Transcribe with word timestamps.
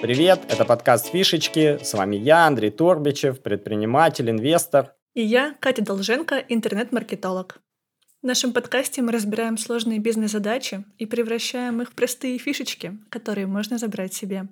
Привет, 0.00 0.42
это 0.48 0.64
подкаст 0.64 1.08
«Фишечки». 1.08 1.76
С 1.82 1.92
вами 1.92 2.14
я, 2.14 2.46
Андрей 2.46 2.70
Торбичев, 2.70 3.40
предприниматель, 3.42 4.30
инвестор. 4.30 4.94
И 5.14 5.22
я, 5.22 5.56
Катя 5.58 5.82
Долженко, 5.82 6.36
интернет-маркетолог. 6.36 7.60
В 8.22 8.26
нашем 8.26 8.52
подкасте 8.52 9.02
мы 9.02 9.10
разбираем 9.10 9.58
сложные 9.58 9.98
бизнес-задачи 9.98 10.84
и 10.98 11.06
превращаем 11.06 11.82
их 11.82 11.90
в 11.90 11.94
простые 11.96 12.38
фишечки, 12.38 12.96
которые 13.10 13.48
можно 13.48 13.76
забрать 13.76 14.14
себе. 14.14 14.46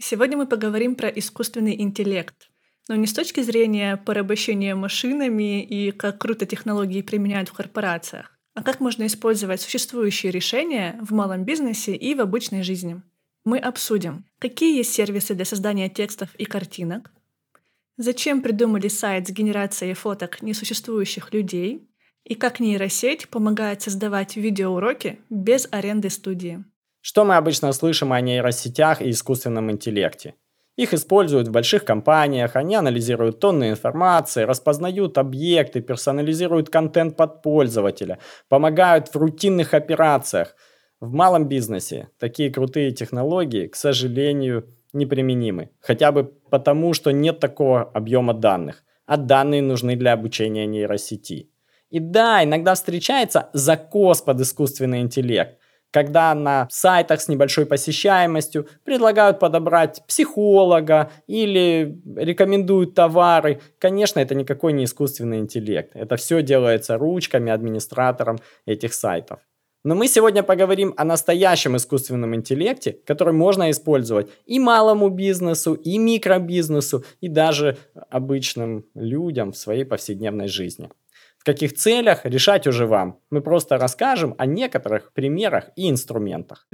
Сегодня 0.00 0.38
мы 0.38 0.46
поговорим 0.46 0.94
про 0.94 1.10
искусственный 1.10 1.78
интеллект. 1.78 2.48
Но 2.88 2.94
не 2.94 3.06
с 3.06 3.12
точки 3.12 3.42
зрения 3.42 3.98
порабощения 3.98 4.74
машинами 4.74 5.62
и 5.62 5.90
как 5.90 6.16
круто 6.18 6.46
технологии 6.46 7.02
применяют 7.02 7.50
в 7.50 7.52
корпорациях, 7.52 8.32
а 8.54 8.62
как 8.62 8.80
можно 8.80 9.04
использовать 9.04 9.60
существующие 9.60 10.32
решения 10.32 10.98
в 11.02 11.12
малом 11.12 11.44
бизнесе 11.44 11.94
и 11.94 12.14
в 12.14 12.22
обычной 12.22 12.62
жизни– 12.62 13.02
мы 13.46 13.58
обсудим, 13.58 14.24
какие 14.40 14.76
есть 14.76 14.92
сервисы 14.92 15.34
для 15.34 15.44
создания 15.44 15.88
текстов 15.88 16.34
и 16.34 16.44
картинок, 16.44 17.12
зачем 17.96 18.42
придумали 18.42 18.88
сайт 18.88 19.28
с 19.28 19.30
генерацией 19.30 19.94
фоток 19.94 20.42
несуществующих 20.42 21.32
людей 21.32 21.88
и 22.24 22.34
как 22.34 22.58
нейросеть 22.58 23.28
помогает 23.28 23.82
создавать 23.82 24.36
видеоуроки 24.36 25.20
без 25.30 25.68
аренды 25.70 26.10
студии. 26.10 26.64
Что 27.00 27.24
мы 27.24 27.36
обычно 27.36 27.72
слышим 27.72 28.12
о 28.12 28.20
нейросетях 28.20 29.00
и 29.00 29.10
искусственном 29.10 29.70
интеллекте? 29.70 30.34
Их 30.74 30.92
используют 30.92 31.46
в 31.46 31.52
больших 31.52 31.84
компаниях, 31.84 32.56
они 32.56 32.74
анализируют 32.74 33.38
тонны 33.38 33.70
информации, 33.70 34.42
распознают 34.42 35.18
объекты, 35.18 35.80
персонализируют 35.80 36.68
контент 36.68 37.16
под 37.16 37.42
пользователя, 37.42 38.18
помогают 38.48 39.06
в 39.06 39.16
рутинных 39.16 39.72
операциях– 39.72 40.56
в 41.00 41.12
малом 41.12 41.48
бизнесе 41.48 42.08
такие 42.18 42.50
крутые 42.50 42.90
технологии, 42.90 43.66
к 43.66 43.76
сожалению, 43.76 44.68
неприменимы. 44.92 45.70
Хотя 45.80 46.12
бы 46.12 46.24
потому, 46.50 46.94
что 46.94 47.10
нет 47.10 47.38
такого 47.38 47.82
объема 47.82 48.34
данных. 48.34 48.82
А 49.04 49.16
данные 49.16 49.62
нужны 49.62 49.94
для 49.94 50.14
обучения 50.14 50.66
нейросети. 50.66 51.50
И 51.90 52.00
да, 52.00 52.42
иногда 52.42 52.74
встречается 52.74 53.50
закос 53.52 54.20
под 54.20 54.40
искусственный 54.40 55.00
интеллект, 55.00 55.58
когда 55.92 56.34
на 56.34 56.66
сайтах 56.70 57.20
с 57.20 57.28
небольшой 57.28 57.66
посещаемостью 57.66 58.66
предлагают 58.84 59.38
подобрать 59.38 60.02
психолога 60.08 61.12
или 61.28 62.00
рекомендуют 62.16 62.94
товары. 62.94 63.60
Конечно, 63.78 64.18
это 64.18 64.34
никакой 64.34 64.72
не 64.72 64.84
искусственный 64.84 65.38
интеллект. 65.38 65.94
Это 65.94 66.16
все 66.16 66.42
делается 66.42 66.98
ручками 66.98 67.52
администратором 67.52 68.38
этих 68.66 68.92
сайтов. 68.92 69.38
Но 69.86 69.94
мы 69.94 70.08
сегодня 70.08 70.42
поговорим 70.42 70.94
о 70.96 71.04
настоящем 71.04 71.76
искусственном 71.76 72.34
интеллекте, 72.34 72.98
который 73.06 73.32
можно 73.32 73.70
использовать 73.70 74.28
и 74.44 74.58
малому 74.58 75.10
бизнесу, 75.10 75.74
и 75.74 75.96
микробизнесу, 75.96 77.04
и 77.20 77.28
даже 77.28 77.78
обычным 78.10 78.84
людям 78.94 79.52
в 79.52 79.56
своей 79.56 79.84
повседневной 79.84 80.48
жизни. 80.48 80.90
В 81.38 81.44
каких 81.44 81.74
целях 81.74 82.24
решать 82.24 82.66
уже 82.66 82.84
вам. 82.84 83.20
Мы 83.30 83.40
просто 83.42 83.78
расскажем 83.78 84.34
о 84.38 84.46
некоторых 84.46 85.12
примерах 85.12 85.70
и 85.76 85.88
инструментах. 85.88 86.66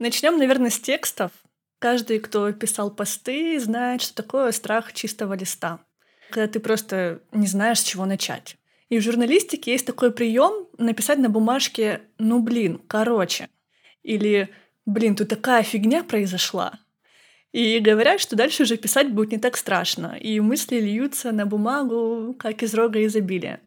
Начнем, 0.00 0.36
наверное, 0.36 0.70
с 0.70 0.80
текстов. 0.80 1.30
Каждый, 1.78 2.18
кто 2.18 2.50
писал 2.50 2.90
посты, 2.90 3.60
знает, 3.60 4.02
что 4.02 4.16
такое 4.16 4.50
страх 4.50 4.92
чистого 4.92 5.34
листа. 5.34 5.78
Когда 6.32 6.48
ты 6.48 6.58
просто 6.58 7.20
не 7.30 7.46
знаешь, 7.46 7.78
с 7.78 7.84
чего 7.84 8.04
начать. 8.04 8.57
И 8.88 8.98
в 8.98 9.02
журналистике 9.02 9.72
есть 9.72 9.86
такой 9.86 10.12
прием 10.12 10.66
написать 10.78 11.18
на 11.18 11.28
бумажке 11.28 12.02
«ну 12.18 12.40
блин, 12.40 12.80
короче» 12.86 13.48
или 14.02 14.48
«блин, 14.86 15.14
тут 15.14 15.28
такая 15.28 15.62
фигня 15.62 16.02
произошла». 16.02 16.78
И 17.52 17.78
говорят, 17.80 18.20
что 18.20 18.36
дальше 18.36 18.64
уже 18.64 18.76
писать 18.76 19.10
будет 19.10 19.32
не 19.32 19.38
так 19.38 19.56
страшно, 19.56 20.16
и 20.20 20.38
мысли 20.40 20.80
льются 20.80 21.32
на 21.32 21.46
бумагу, 21.46 22.34
как 22.38 22.62
из 22.62 22.74
рога 22.74 23.04
изобилия. 23.04 23.60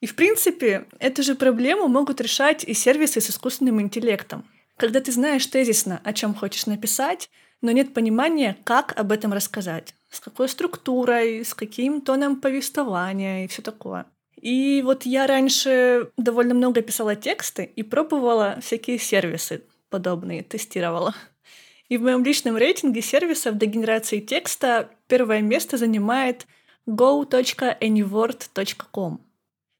И 0.00 0.06
в 0.06 0.14
принципе, 0.14 0.86
эту 0.98 1.22
же 1.22 1.34
проблему 1.34 1.86
могут 1.86 2.20
решать 2.20 2.64
и 2.64 2.72
сервисы 2.72 3.20
с 3.20 3.28
искусственным 3.28 3.80
интеллектом. 3.80 4.48
Когда 4.78 5.00
ты 5.00 5.12
знаешь 5.12 5.46
тезисно, 5.46 6.00
о 6.04 6.14
чем 6.14 6.34
хочешь 6.34 6.64
написать, 6.64 7.28
но 7.60 7.70
нет 7.70 7.92
понимания, 7.92 8.56
как 8.64 8.98
об 8.98 9.12
этом 9.12 9.34
рассказать, 9.34 9.94
с 10.08 10.20
какой 10.20 10.48
структурой, 10.48 11.44
с 11.44 11.52
каким 11.52 12.00
тоном 12.00 12.40
повествования 12.40 13.44
и 13.44 13.48
все 13.48 13.60
такое. 13.60 14.06
И 14.40 14.82
вот 14.84 15.04
я 15.04 15.26
раньше 15.26 16.10
довольно 16.16 16.54
много 16.54 16.80
писала 16.80 17.14
тексты 17.14 17.64
и 17.64 17.82
пробовала 17.82 18.58
всякие 18.62 18.98
сервисы 18.98 19.64
подобные, 19.90 20.42
тестировала. 20.42 21.14
И 21.88 21.98
в 21.98 22.02
моем 22.02 22.24
личном 22.24 22.56
рейтинге 22.56 23.02
сервисов 23.02 23.58
для 23.58 23.68
генерации 23.68 24.20
текста 24.20 24.88
первое 25.08 25.42
место 25.42 25.76
занимает 25.76 26.46
go.anyword.com. 26.86 29.20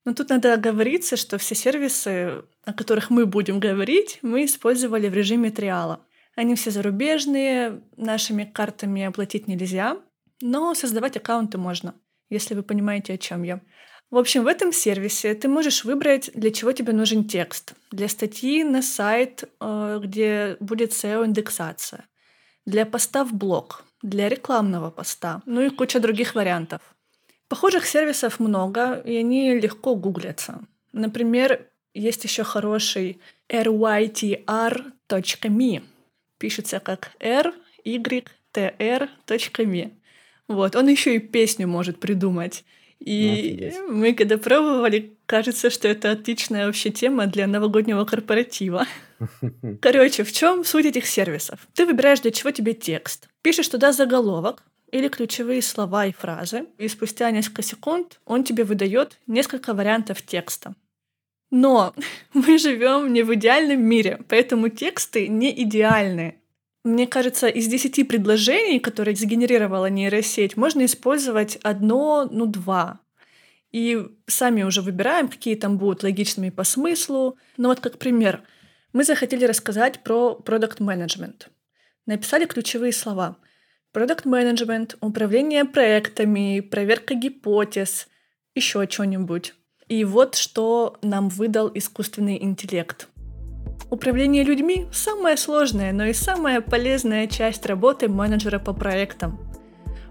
Но 0.05 0.15
тут 0.15 0.29
надо 0.29 0.53
оговориться, 0.55 1.17
что 1.17 1.39
все 1.39 1.55
сервисы, 1.55 2.43
о 2.65 2.73
которых 2.75 3.11
мы 3.11 3.27
будем 3.27 3.61
говорить, 3.61 4.19
мы 4.23 4.45
использовали 4.45 5.09
в 5.09 5.15
режиме 5.15 5.51
триала. 5.51 6.01
Они 6.37 6.55
все 6.55 6.71
зарубежные, 6.71 7.83
нашими 7.97 8.45
картами 8.45 9.03
оплатить 9.05 9.49
нельзя, 9.49 9.97
но 10.43 10.75
создавать 10.75 11.17
аккаунты 11.17 11.57
можно, 11.59 11.95
если 12.29 12.55
вы 12.55 12.63
понимаете, 12.63 13.15
о 13.15 13.19
чем 13.19 13.43
я. 13.43 13.61
В 14.11 14.19
общем, 14.19 14.43
в 14.43 14.49
этом 14.49 14.73
сервисе 14.73 15.35
ты 15.35 15.49
можешь 15.49 15.85
выбрать, 15.85 16.31
для 16.35 16.51
чего 16.51 16.73
тебе 16.73 16.93
нужен 16.93 17.25
текст. 17.25 17.75
Для 17.93 18.09
статьи 18.09 18.65
на 18.65 18.83
сайт, 18.83 19.45
э, 19.61 20.01
где 20.03 20.57
будет 20.59 20.91
SEO-индексация. 20.93 22.09
Для 22.67 22.87
поста 22.87 23.25
в 23.25 23.33
блог. 23.33 23.85
Для 24.03 24.29
рекламного 24.29 24.91
поста. 24.91 25.43
Ну 25.47 25.61
и 25.61 25.71
куча 25.71 26.01
других 26.01 26.35
вариантов. 26.35 26.81
Похожих 27.49 27.87
сервисов 27.87 28.41
много, 28.41 28.95
и 28.95 29.17
они 29.17 29.55
легко 29.59 29.95
гуглятся. 29.95 30.61
Например, 30.93 31.67
есть 31.95 32.25
еще 32.25 32.43
хороший 32.43 33.21
rytr.me. 33.49 34.93
Пишется 36.39 36.81
как 36.81 37.13
r, 37.21 37.55
y, 37.85 38.25
t, 38.53 38.75
r.me. 38.79 39.93
Вот, 40.49 40.75
он 40.75 40.89
еще 40.89 41.15
и 41.15 41.21
песню 41.21 41.69
может 41.69 42.01
придумать. 42.01 42.65
И 43.01 43.73
ну, 43.73 43.95
мы 43.95 44.13
когда 44.13 44.37
пробовали, 44.37 45.17
кажется, 45.27 45.71
что 45.71 45.89
это 45.89 46.11
отличная 46.13 46.67
вообще 46.67 46.91
тема 46.91 47.27
для 47.27 47.47
новогоднего 47.47 48.05
корпоратива. 48.05 48.87
Короче, 49.81 50.23
в 50.23 50.33
чем 50.33 50.65
суть 50.65 50.87
этих 50.87 51.07
сервисов? 51.07 51.67
Ты 51.75 51.87
выбираешь, 51.87 52.21
для 52.21 52.31
чего 52.31 52.51
тебе 52.51 52.75
текст, 52.75 53.29
пишешь 53.43 53.69
туда 53.69 53.93
заголовок 53.93 54.63
или 54.93 55.09
ключевые 55.09 55.63
слова 55.63 56.07
и 56.07 56.13
фразы, 56.13 56.67
и 56.79 56.89
спустя 56.89 57.31
несколько 57.31 57.63
секунд 57.63 58.21
он 58.27 58.45
тебе 58.45 58.65
выдает 58.65 59.19
несколько 59.27 59.73
вариантов 59.73 60.21
текста. 60.23 60.75
Но 61.51 61.95
мы 62.35 62.59
живем 62.59 63.13
не 63.13 63.23
в 63.23 63.35
идеальном 63.35 63.83
мире, 63.83 64.21
поэтому 64.29 64.69
тексты 64.69 65.27
не 65.29 65.63
идеальные. 65.63 66.40
Мне 66.83 67.07
кажется, 67.07 67.49
из 67.49 67.67
десяти 67.67 68.05
предложений, 68.05 68.81
которые 68.81 69.15
сгенерировала 69.15 69.87
нейросеть, 69.91 70.57
можно 70.57 70.85
использовать 70.87 71.57
одно, 71.57 72.27
ну, 72.31 72.47
два. 72.47 73.01
И 73.71 74.03
сами 74.27 74.63
уже 74.63 74.81
выбираем, 74.81 75.29
какие 75.29 75.55
там 75.57 75.77
будут 75.77 76.03
логичными 76.03 76.51
по 76.51 76.65
смыслу. 76.65 77.37
Но 77.57 77.69
вот 77.69 77.81
как 77.81 77.99
пример, 77.99 78.43
мы 78.93 79.05
захотели 79.05 79.45
рассказать 79.45 80.03
про 80.03 80.35
продукт 80.35 80.81
менеджмент 80.81 81.51
Написали 82.07 82.47
ключевые 82.47 82.93
слова. 82.93 83.37
Продукт 83.93 84.25
менеджмент 84.25 84.97
управление 85.01 85.65
проектами, 85.65 86.61
проверка 86.61 87.15
гипотез, 87.15 88.09
еще 88.55 88.89
что-нибудь. 88.89 89.55
И 89.89 90.05
вот 90.05 90.35
что 90.35 90.99
нам 91.03 91.29
выдал 91.29 91.71
искусственный 91.73 92.43
интеллект. 92.43 93.09
Управление 93.89 94.45
людьми– 94.45 94.87
самая 94.93 95.37
сложная, 95.37 95.93
но 95.93 96.07
и 96.07 96.13
самая 96.13 96.61
полезная 96.61 97.27
часть 97.27 97.65
работы 97.67 98.09
менеджера 98.09 98.59
по 98.59 98.73
проектам. 98.73 99.39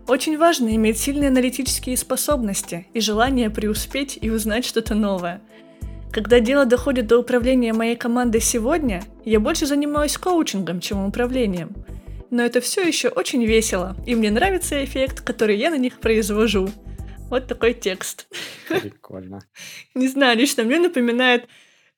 Очень 0.08 0.38
важно 0.38 0.76
иметь 0.76 0.98
сильные 0.98 1.28
аналитические 1.28 1.96
способности 1.96 2.88
и 2.94 3.00
желание 3.00 3.52
преуспеть 3.52 4.18
и 4.20 4.32
узнать 4.32 4.66
что-то 4.66 4.96
новое. 4.96 5.42
Когда 6.12 6.40
дело 6.40 6.66
доходит 6.66 7.06
до 7.06 7.20
управления 7.20 7.74
моей 7.74 7.96
командой 7.96 8.42
сегодня, 8.42 9.04
я 9.24 9.40
больше 9.40 9.68
занимаюсь 9.68 10.18
коучингом, 10.18 10.80
чем 10.80 11.06
управлением. 11.06 11.76
Но 12.32 12.42
это 12.42 12.62
все 12.62 12.82
еще 12.82 13.10
очень 13.10 13.46
весело, 13.46 13.96
и 14.08 14.16
мне 14.16 14.32
нравится 14.32 14.84
эффект, 14.84 15.22
который 15.22 15.58
я 15.58 15.70
на 15.70 15.78
них 15.78 16.00
произвожу. 16.00 16.70
Вот 17.30 17.48
такой 17.48 17.76
текст. 17.76 18.28
Прикольно. 18.68 19.42
Не 19.94 20.08
знаю, 20.08 20.38
лично 20.38 20.64
мне 20.64 20.80
напоминает 20.80 21.48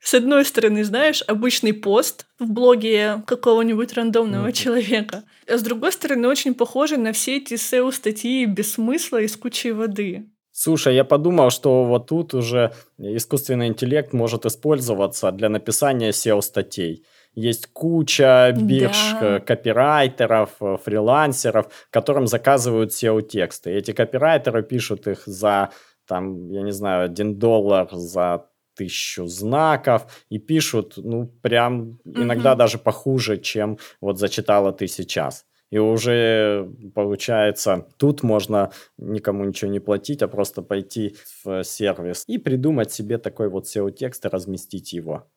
с 0.03 0.15
одной 0.15 0.45
стороны, 0.45 0.83
знаешь, 0.83 1.24
обычный 1.27 1.74
пост 1.74 2.25
в 2.39 2.50
блоге 2.50 3.21
какого-нибудь 3.27 3.94
рандомного 3.94 4.48
mm-hmm. 4.48 4.53
человека, 4.53 5.24
а 5.48 5.57
с 5.57 5.62
другой 5.62 5.92
стороны, 5.92 6.27
очень 6.27 6.56
похоже 6.56 6.98
на 6.98 7.13
все 7.13 7.38
эти 7.38 7.53
SEO-статьи 7.53 8.45
без 8.45 8.74
смысла 8.74 9.21
и 9.21 9.27
с 9.27 9.38
кучей 9.38 9.71
воды. 9.71 10.25
Слушай, 10.51 10.95
я 10.95 11.06
подумал, 11.06 11.51
что 11.51 11.86
вот 11.86 12.07
тут 12.07 12.33
уже 12.33 12.74
искусственный 12.98 13.68
интеллект 13.68 14.12
может 14.12 14.45
использоваться 14.45 15.31
для 15.31 15.50
написания 15.50 16.09
SEO-статей. 16.09 17.06
Есть 17.33 17.68
куча 17.68 18.54
бирж 18.57 19.13
да. 19.21 19.39
Копирайтеров, 19.39 20.50
э, 20.59 20.77
фрилансеров, 20.83 21.68
которым 21.89 22.27
заказывают 22.27 22.92
SEO-тексты. 22.92 23.71
Эти 23.71 23.94
копирайтеры 23.94 24.63
пишут 24.63 25.07
их 25.07 25.24
за, 25.25 25.69
там, 26.07 26.50
я 26.50 26.62
не 26.62 26.71
знаю, 26.71 27.06
один 27.06 27.38
доллар 27.39 27.88
за 27.92 28.47
тысячу 28.81 29.28
знаков 29.28 30.07
и 30.30 30.39
пишут, 30.39 30.94
ну, 30.98 31.28
прям 31.42 32.00
иногда 32.06 32.54
mm-hmm. 32.54 32.57
даже 32.57 32.78
похуже, 32.78 33.38
чем 33.38 33.78
вот 34.01 34.18
зачитала 34.18 34.72
ты 34.72 34.88
сейчас. 34.88 35.45
И 35.72 35.80
уже 35.80 36.68
получается, 36.95 37.86
тут 37.98 38.24
можно 38.24 38.72
никому 38.98 39.45
ничего 39.45 39.72
не 39.72 39.80
платить, 39.80 40.22
а 40.22 40.28
просто 40.28 40.62
пойти 40.62 41.16
в 41.44 41.63
сервис 41.63 42.24
и 42.28 42.38
придумать 42.38 42.92
себе 42.92 43.18
такой 43.18 43.50
вот 43.50 43.66
SEO-текст 43.66 44.25
и 44.25 44.30
разместить 44.30 44.94
его. 44.94 45.28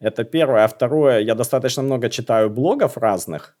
Это 0.00 0.24
первое. 0.24 0.64
А 0.64 0.68
второе, 0.68 1.20
я 1.20 1.34
достаточно 1.34 1.82
много 1.82 2.08
читаю 2.08 2.50
блогов 2.50 2.96
разных, 2.96 3.56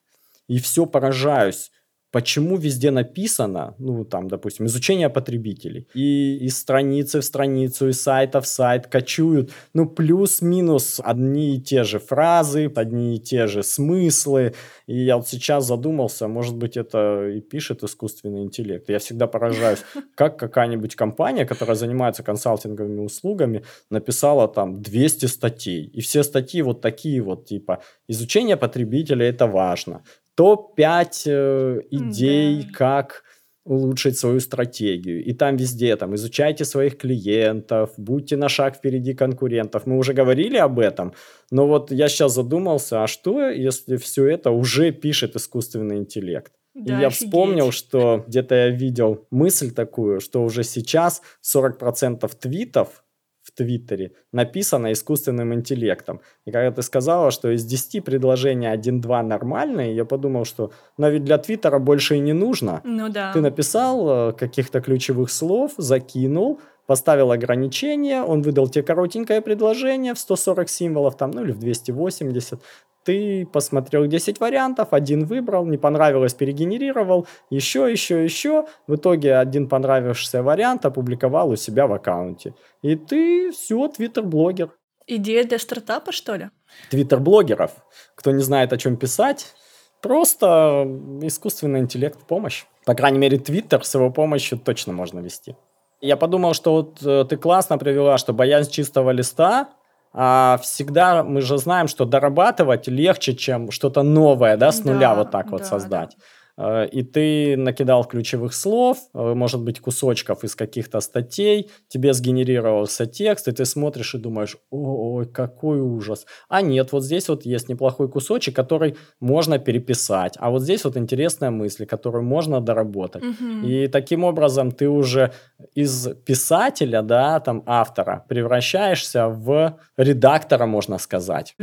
и 0.48 0.58
все 0.58 0.86
поражаюсь 0.86 1.70
почему 2.12 2.56
везде 2.56 2.90
написано, 2.90 3.74
ну, 3.78 4.04
там, 4.04 4.28
допустим, 4.28 4.66
изучение 4.66 5.08
потребителей, 5.08 5.88
и 5.94 6.36
из 6.46 6.58
страницы 6.58 7.20
в 7.20 7.24
страницу, 7.24 7.88
из 7.88 8.02
сайта 8.02 8.40
в 8.40 8.46
сайт 8.46 8.86
кочуют, 8.86 9.50
ну, 9.74 9.86
плюс-минус 9.86 11.00
одни 11.02 11.56
и 11.56 11.60
те 11.60 11.84
же 11.84 11.98
фразы, 11.98 12.70
одни 12.76 13.16
и 13.16 13.18
те 13.18 13.46
же 13.46 13.62
смыслы, 13.62 14.52
и 14.86 15.04
я 15.04 15.16
вот 15.16 15.26
сейчас 15.26 15.66
задумался, 15.66 16.28
может 16.28 16.54
быть, 16.54 16.76
это 16.76 17.28
и 17.28 17.40
пишет 17.40 17.82
искусственный 17.82 18.42
интеллект. 18.42 18.90
Я 18.90 18.98
всегда 18.98 19.26
поражаюсь, 19.26 19.80
как 20.14 20.38
какая-нибудь 20.38 20.94
компания, 20.94 21.46
которая 21.46 21.76
занимается 21.76 22.22
консалтинговыми 22.22 23.00
услугами, 23.00 23.64
написала 23.90 24.48
там 24.48 24.82
200 24.82 25.26
статей, 25.26 25.84
и 25.86 26.00
все 26.02 26.22
статьи 26.22 26.60
вот 26.60 26.82
такие 26.82 27.22
вот, 27.22 27.46
типа, 27.46 27.82
изучение 28.06 28.58
потребителя 28.58 29.26
это 29.26 29.46
важно, 29.46 30.02
топ-5 30.36 31.22
э, 31.26 31.80
идей, 31.90 32.62
да. 32.62 32.68
как 32.72 33.24
улучшить 33.64 34.18
свою 34.18 34.40
стратегию. 34.40 35.24
И 35.24 35.32
там 35.32 35.56
везде, 35.56 35.96
там, 35.96 36.14
изучайте 36.14 36.64
своих 36.64 36.98
клиентов, 36.98 37.90
будьте 37.96 38.36
на 38.36 38.48
шаг 38.48 38.76
впереди 38.76 39.14
конкурентов. 39.14 39.86
Мы 39.86 39.98
уже 39.98 40.14
говорили 40.14 40.56
об 40.56 40.78
этом, 40.78 41.12
но 41.50 41.66
вот 41.68 41.92
я 41.92 42.08
сейчас 42.08 42.34
задумался, 42.34 43.04
а 43.04 43.06
что, 43.06 43.48
если 43.50 43.96
все 43.96 44.26
это 44.26 44.50
уже 44.50 44.90
пишет 44.90 45.36
искусственный 45.36 45.98
интеллект? 45.98 46.52
Да, 46.74 46.98
и 46.98 47.00
я 47.02 47.06
офигеть. 47.08 47.28
вспомнил, 47.28 47.70
что 47.70 48.24
где-то 48.26 48.54
я 48.54 48.68
видел 48.70 49.26
мысль 49.30 49.72
такую, 49.72 50.20
что 50.20 50.42
уже 50.42 50.64
сейчас 50.64 51.22
40% 51.44 52.30
твитов 52.40 53.04
в 53.52 53.58
Твиттере 53.58 54.12
написано 54.32 54.92
искусственным 54.92 55.52
интеллектом. 55.54 56.20
И 56.46 56.50
когда 56.50 56.70
ты 56.70 56.82
сказала, 56.82 57.30
что 57.30 57.50
из 57.50 57.64
10 57.64 58.04
предложений 58.04 58.74
1-2 58.74 59.22
нормальные, 59.22 59.94
я 59.94 60.04
подумал, 60.04 60.44
что 60.44 60.72
но 60.98 61.08
ведь 61.08 61.24
для 61.24 61.38
Твиттера 61.38 61.78
больше 61.78 62.16
и 62.16 62.20
не 62.20 62.32
нужно. 62.32 62.80
Ну 62.84 63.08
да. 63.08 63.32
Ты 63.32 63.40
написал 63.40 64.30
э, 64.30 64.32
каких-то 64.32 64.80
ключевых 64.80 65.30
слов, 65.30 65.72
закинул, 65.76 66.60
поставил 66.86 67.30
ограничение, 67.30 68.22
он 68.22 68.42
выдал 68.42 68.68
тебе 68.68 68.84
коротенькое 68.84 69.40
предложение 69.40 70.14
в 70.14 70.18
140 70.18 70.68
символов, 70.68 71.16
там, 71.16 71.30
ну 71.30 71.44
или 71.44 71.52
в 71.52 71.58
280, 71.58 72.60
ты 73.04 73.46
посмотрел 73.46 74.06
10 74.06 74.40
вариантов, 74.40 74.88
один 74.92 75.24
выбрал, 75.24 75.66
не 75.66 75.76
понравилось, 75.76 76.34
перегенерировал, 76.34 77.26
еще, 77.50 77.90
еще, 77.90 78.22
еще. 78.22 78.66
В 78.86 78.96
итоге 78.96 79.36
один 79.36 79.68
понравившийся 79.68 80.42
вариант 80.42 80.84
опубликовал 80.86 81.50
у 81.50 81.56
себя 81.56 81.86
в 81.86 81.92
аккаунте. 81.92 82.54
И 82.82 82.96
ты 82.96 83.52
все, 83.52 83.88
твиттер-блогер. 83.88 84.70
Идея 85.06 85.44
для 85.44 85.58
стартапа, 85.58 86.12
что 86.12 86.36
ли? 86.36 86.50
Твиттер-блогеров. 86.90 87.72
Кто 88.14 88.30
не 88.30 88.42
знает, 88.42 88.72
о 88.72 88.78
чем 88.78 88.96
писать, 88.96 89.54
просто 90.00 90.86
искусственный 91.22 91.80
интеллект 91.80 92.20
в 92.20 92.26
помощь. 92.26 92.64
По 92.84 92.94
крайней 92.94 93.18
мере, 93.18 93.38
Твиттер 93.38 93.84
с 93.84 93.94
его 93.94 94.10
помощью 94.10 94.58
точно 94.58 94.92
можно 94.92 95.20
вести. 95.20 95.56
Я 96.00 96.16
подумал, 96.16 96.52
что 96.52 96.72
вот 96.72 97.02
э, 97.02 97.24
ты 97.28 97.36
классно 97.36 97.78
привела, 97.78 98.18
что 98.18 98.32
боязнь 98.32 98.70
чистого 98.70 99.10
листа 99.10 99.70
а 100.12 100.58
всегда 100.62 101.24
мы 101.24 101.40
же 101.40 101.58
знаем, 101.58 101.88
что 101.88 102.04
дорабатывать 102.04 102.88
легче, 102.88 103.34
чем 103.34 103.70
что-то 103.70 104.02
новое, 104.02 104.56
да, 104.56 104.72
с 104.72 104.80
да, 104.80 104.92
нуля 104.92 105.14
вот 105.14 105.30
так 105.30 105.46
да, 105.46 105.52
вот 105.52 105.66
создать. 105.66 106.16
Да. 106.16 106.24
Э, 106.62 106.86
и 106.86 107.02
ты 107.02 107.56
накидал 107.56 108.04
ключевых 108.04 108.54
слов, 108.54 108.98
э, 109.14 109.34
может 109.34 109.60
быть, 109.60 109.80
кусочков 109.80 110.44
из 110.44 110.54
каких-то 110.54 111.00
статей, 111.00 111.70
тебе 111.88 112.12
сгенерировался 112.12 113.06
текст, 113.06 113.48
и 113.48 113.52
ты 113.52 113.64
смотришь 113.64 114.14
и 114.14 114.18
думаешь, 114.18 114.56
ой, 114.70 115.26
какой 115.26 115.80
ужас. 115.80 116.26
А 116.48 116.62
нет, 116.62 116.92
вот 116.92 117.02
здесь 117.02 117.28
вот 117.28 117.44
есть 117.44 117.68
неплохой 117.68 118.08
кусочек, 118.08 118.54
который 118.54 118.94
можно 119.20 119.58
переписать, 119.58 120.34
а 120.38 120.50
вот 120.50 120.62
здесь 120.62 120.84
вот 120.84 120.96
интересная 120.96 121.50
мысль, 121.50 121.86
которую 121.86 122.22
можно 122.24 122.60
доработать. 122.60 123.24
Угу. 123.24 123.66
И 123.66 123.88
таким 123.88 124.24
образом 124.24 124.70
ты 124.70 124.88
уже 124.88 125.32
из 125.74 126.08
писателя, 126.24 127.02
да, 127.02 127.40
там, 127.40 127.62
автора, 127.66 128.24
превращаешься 128.28 129.28
в 129.28 129.78
редактора, 129.96 130.66
можно 130.66 130.98
сказать. 130.98 131.54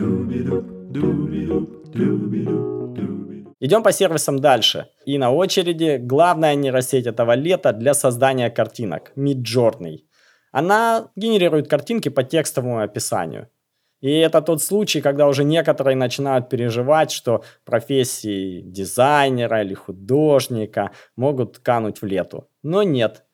Идем 3.62 3.84
по 3.84 3.92
сервисам 3.92 4.40
дальше. 4.40 4.88
И 5.06 5.18
на 5.18 5.32
очереди 5.32 5.98
главная 5.98 6.56
нейросеть 6.56 7.08
этого 7.08 7.36
лета 7.36 7.74
для 7.74 7.94
создания 7.94 8.50
картинок– 8.50 9.12
Midjourney. 9.18 10.00
Она 10.52 11.12
генерирует 11.16 11.68
картинки 11.68 12.10
по 12.10 12.24
текстовому 12.24 12.80
описанию. 12.80 13.50
И 14.00 14.12
это 14.12 14.42
тот 14.42 14.64
случай, 14.64 15.02
когда 15.02 15.28
уже 15.28 15.44
некоторые 15.44 15.98
начинают 15.98 16.50
переживать, 16.50 17.12
что 17.12 17.44
профессии 17.66 18.62
дизайнера 18.62 19.62
или 19.62 19.74
художника 19.74 20.92
могут 21.18 21.60
кануть 21.60 22.02
в 22.02 22.06
лету. 22.06 22.48
Но 22.64 22.84
нет. 22.84 23.26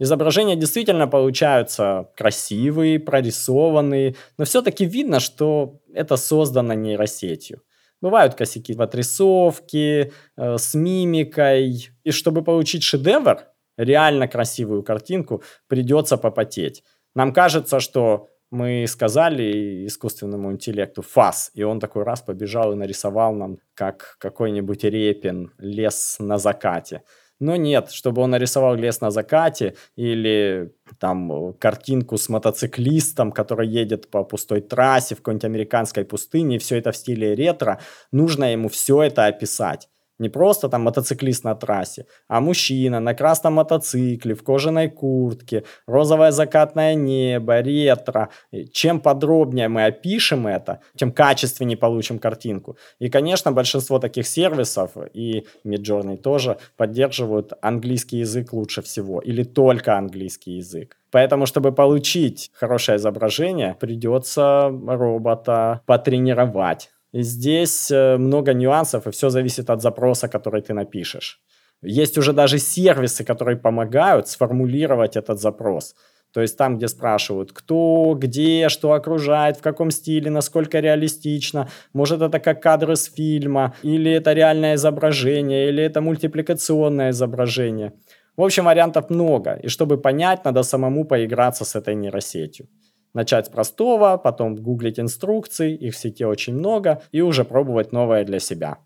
Изображения 0.00 0.56
действительно 0.56 1.06
получаются 1.06 2.10
красивые, 2.16 2.98
прорисованные, 2.98 4.16
но 4.38 4.44
все-таки 4.44 4.84
видно, 4.84 5.20
что 5.20 5.80
это 5.92 6.16
создано 6.16 6.74
нейросетью. 6.74 7.62
Бывают 8.00 8.34
косяки 8.34 8.74
в 8.74 8.82
отрисовке, 8.82 10.12
э, 10.36 10.58
с 10.58 10.74
мимикой. 10.74 11.90
И 12.04 12.10
чтобы 12.10 12.44
получить 12.44 12.82
шедевр, 12.82 13.46
реально 13.76 14.28
красивую 14.28 14.82
картинку, 14.82 15.42
придется 15.66 16.16
попотеть. 16.16 16.84
Нам 17.14 17.32
кажется, 17.32 17.80
что 17.80 18.28
мы 18.50 18.86
сказали 18.88 19.86
искусственному 19.86 20.52
интеллекту 20.52 21.02
фас, 21.02 21.50
и 21.54 21.62
он 21.62 21.80
такой 21.80 22.04
раз 22.04 22.22
побежал 22.22 22.72
и 22.72 22.76
нарисовал 22.76 23.34
нам, 23.34 23.58
как 23.74 24.16
какой-нибудь 24.18 24.84
репин, 24.84 25.52
лес 25.58 26.16
на 26.18 26.38
закате. 26.38 27.02
Но 27.40 27.56
нет, 27.56 27.90
чтобы 27.90 28.22
он 28.22 28.30
нарисовал 28.30 28.74
лес 28.74 29.00
на 29.00 29.10
закате 29.10 29.76
или 29.96 30.72
там 30.98 31.54
картинку 31.54 32.18
с 32.18 32.28
мотоциклистом, 32.28 33.30
который 33.30 33.68
едет 33.68 34.10
по 34.10 34.24
пустой 34.24 34.60
трассе 34.60 35.14
в 35.14 35.18
какой-нибудь 35.18 35.44
американской 35.44 36.04
пустыне, 36.04 36.58
все 36.58 36.78
это 36.78 36.90
в 36.90 36.96
стиле 36.96 37.34
ретро, 37.34 37.80
нужно 38.10 38.52
ему 38.52 38.68
все 38.68 39.02
это 39.02 39.26
описать. 39.26 39.88
Не 40.18 40.28
просто 40.28 40.68
там 40.68 40.82
мотоциклист 40.82 41.44
на 41.44 41.54
трассе, 41.54 42.06
а 42.28 42.40
мужчина 42.40 43.00
на 43.00 43.14
красном 43.14 43.54
мотоцикле, 43.54 44.34
в 44.34 44.42
кожаной 44.42 44.88
куртке, 44.88 45.64
розовое 45.86 46.32
закатное 46.32 46.94
небо, 46.94 47.60
ретро. 47.60 48.28
Чем 48.72 49.00
подробнее 49.00 49.68
мы 49.68 49.84
опишем 49.84 50.46
это, 50.46 50.80
тем 50.96 51.12
качественнее 51.12 51.76
получим 51.76 52.18
картинку. 52.18 52.76
И, 52.98 53.08
конечно, 53.08 53.52
большинство 53.52 53.98
таких 53.98 54.26
сервисов, 54.26 54.90
и 55.14 55.46
Midjourney 55.64 56.16
тоже, 56.16 56.58
поддерживают 56.76 57.52
английский 57.62 58.18
язык 58.18 58.52
лучше 58.52 58.82
всего, 58.82 59.20
или 59.20 59.44
только 59.44 59.96
английский 59.96 60.56
язык. 60.56 60.96
Поэтому, 61.10 61.46
чтобы 61.46 61.72
получить 61.72 62.50
хорошее 62.52 62.96
изображение, 62.96 63.74
придется 63.80 64.70
робота 64.86 65.80
потренировать 65.86 66.90
здесь 67.12 67.90
э, 67.90 68.16
много 68.16 68.52
нюансов, 68.52 69.06
и 69.06 69.10
все 69.10 69.30
зависит 69.30 69.70
от 69.70 69.82
запроса, 69.82 70.28
который 70.28 70.62
ты 70.62 70.74
напишешь. 70.74 71.40
Есть 71.82 72.18
уже 72.18 72.32
даже 72.32 72.58
сервисы, 72.58 73.24
которые 73.24 73.56
помогают 73.56 74.28
сформулировать 74.28 75.16
этот 75.16 75.40
запрос. 75.40 75.94
То 76.32 76.42
есть 76.42 76.58
там, 76.58 76.76
где 76.76 76.88
спрашивают, 76.88 77.52
кто, 77.52 78.14
где, 78.18 78.68
что 78.68 78.92
окружает, 78.92 79.56
в 79.56 79.62
каком 79.62 79.90
стиле, 79.90 80.30
насколько 80.30 80.80
реалистично, 80.80 81.68
может 81.94 82.20
это 82.20 82.38
как 82.38 82.62
кадры 82.62 82.96
с 82.96 83.04
фильма, 83.04 83.74
или 83.82 84.10
это 84.10 84.34
реальное 84.34 84.74
изображение, 84.74 85.68
или 85.68 85.82
это 85.82 86.00
мультипликационное 86.02 87.10
изображение. 87.10 87.92
В 88.36 88.42
общем, 88.42 88.66
вариантов 88.66 89.08
много, 89.10 89.54
и 89.54 89.68
чтобы 89.68 89.98
понять, 89.98 90.44
надо 90.44 90.62
самому 90.62 91.04
поиграться 91.04 91.64
с 91.64 91.74
этой 91.74 91.94
нейросетью. 91.94 92.68
Начать 93.14 93.46
с 93.46 93.48
простого, 93.48 94.16
потом 94.16 94.54
гуглить 94.54 95.00
инструкции, 95.00 95.74
их 95.74 95.94
в 95.94 95.98
сети 95.98 96.24
очень 96.24 96.54
много, 96.54 97.02
и 97.12 97.20
уже 97.20 97.44
пробовать 97.44 97.92
новое 97.92 98.24
для 98.24 98.38
себя. 98.38 98.78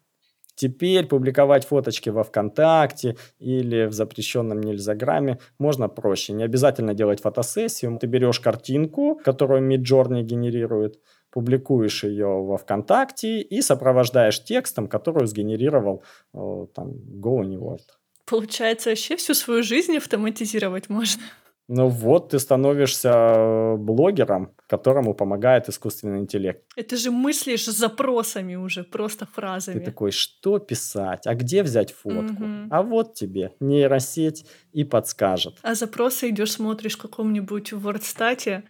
Теперь 0.55 1.07
публиковать 1.07 1.67
фоточки 1.67 2.11
во 2.11 2.23
ВКонтакте 2.25 3.17
или 3.39 3.87
в 3.87 3.93
запрещенном 3.93 4.61
Нельзаграме 4.61 5.39
можно 5.59 5.89
проще. 5.89 6.35
Не 6.35 6.45
обязательно 6.45 6.95
делать 6.95 7.21
фотосессию. 7.21 7.99
Ты 7.99 8.07
берешь 8.07 8.39
картинку, 8.39 9.19
которую 9.25 9.63
Midjourney 9.63 10.23
генерирует, 10.23 11.01
публикуешь 11.31 12.05
ее 12.05 12.27
во 12.27 12.59
ВКонтакте 12.59 13.41
и 13.41 13.63
сопровождаешь 13.63 14.45
текстом, 14.45 14.89
который 14.89 15.27
сгенерировал 15.27 16.05
э, 16.35 16.67
там 16.75 16.91
Go 16.91 17.41
Anywhere. 17.41 17.81
Получается, 18.27 18.91
вообще 18.91 19.17
всю 19.17 19.35
свою 19.35 19.63
жизнь 19.63 19.97
автоматизировать 19.97 20.89
можно. 20.89 21.23
Ну 21.69 21.89
вот, 21.89 22.31
ты 22.31 22.39
становишься 22.39 23.77
блогером, 23.79 24.55
которому 24.67 25.15
помогает 25.15 25.69
искусственный 25.69 26.19
интеллект. 26.19 26.63
Это 26.77 26.97
же 26.97 27.11
мыслишь 27.11 27.67
запросами 27.67 28.57
уже, 28.57 28.85
просто 28.85 29.27
фразами. 29.27 29.79
Ты 29.79 29.85
такой, 29.85 30.11
что 30.11 30.59
писать? 30.59 31.27
А 31.27 31.35
где 31.35 31.63
взять 31.63 31.93
фотку? 31.93 32.43
Угу. 32.43 32.69
А 32.71 32.83
вот 32.83 33.15
тебе 33.15 33.55
нейросеть 33.61 34.45
и 34.73 34.85
подскажет. 34.85 35.59
А 35.63 35.75
запросы 35.75 36.31
идешь, 36.31 36.53
смотришь 36.53 36.97
в 36.97 37.03
каком-нибудь 37.03 37.73
WordStat, 37.73 38.65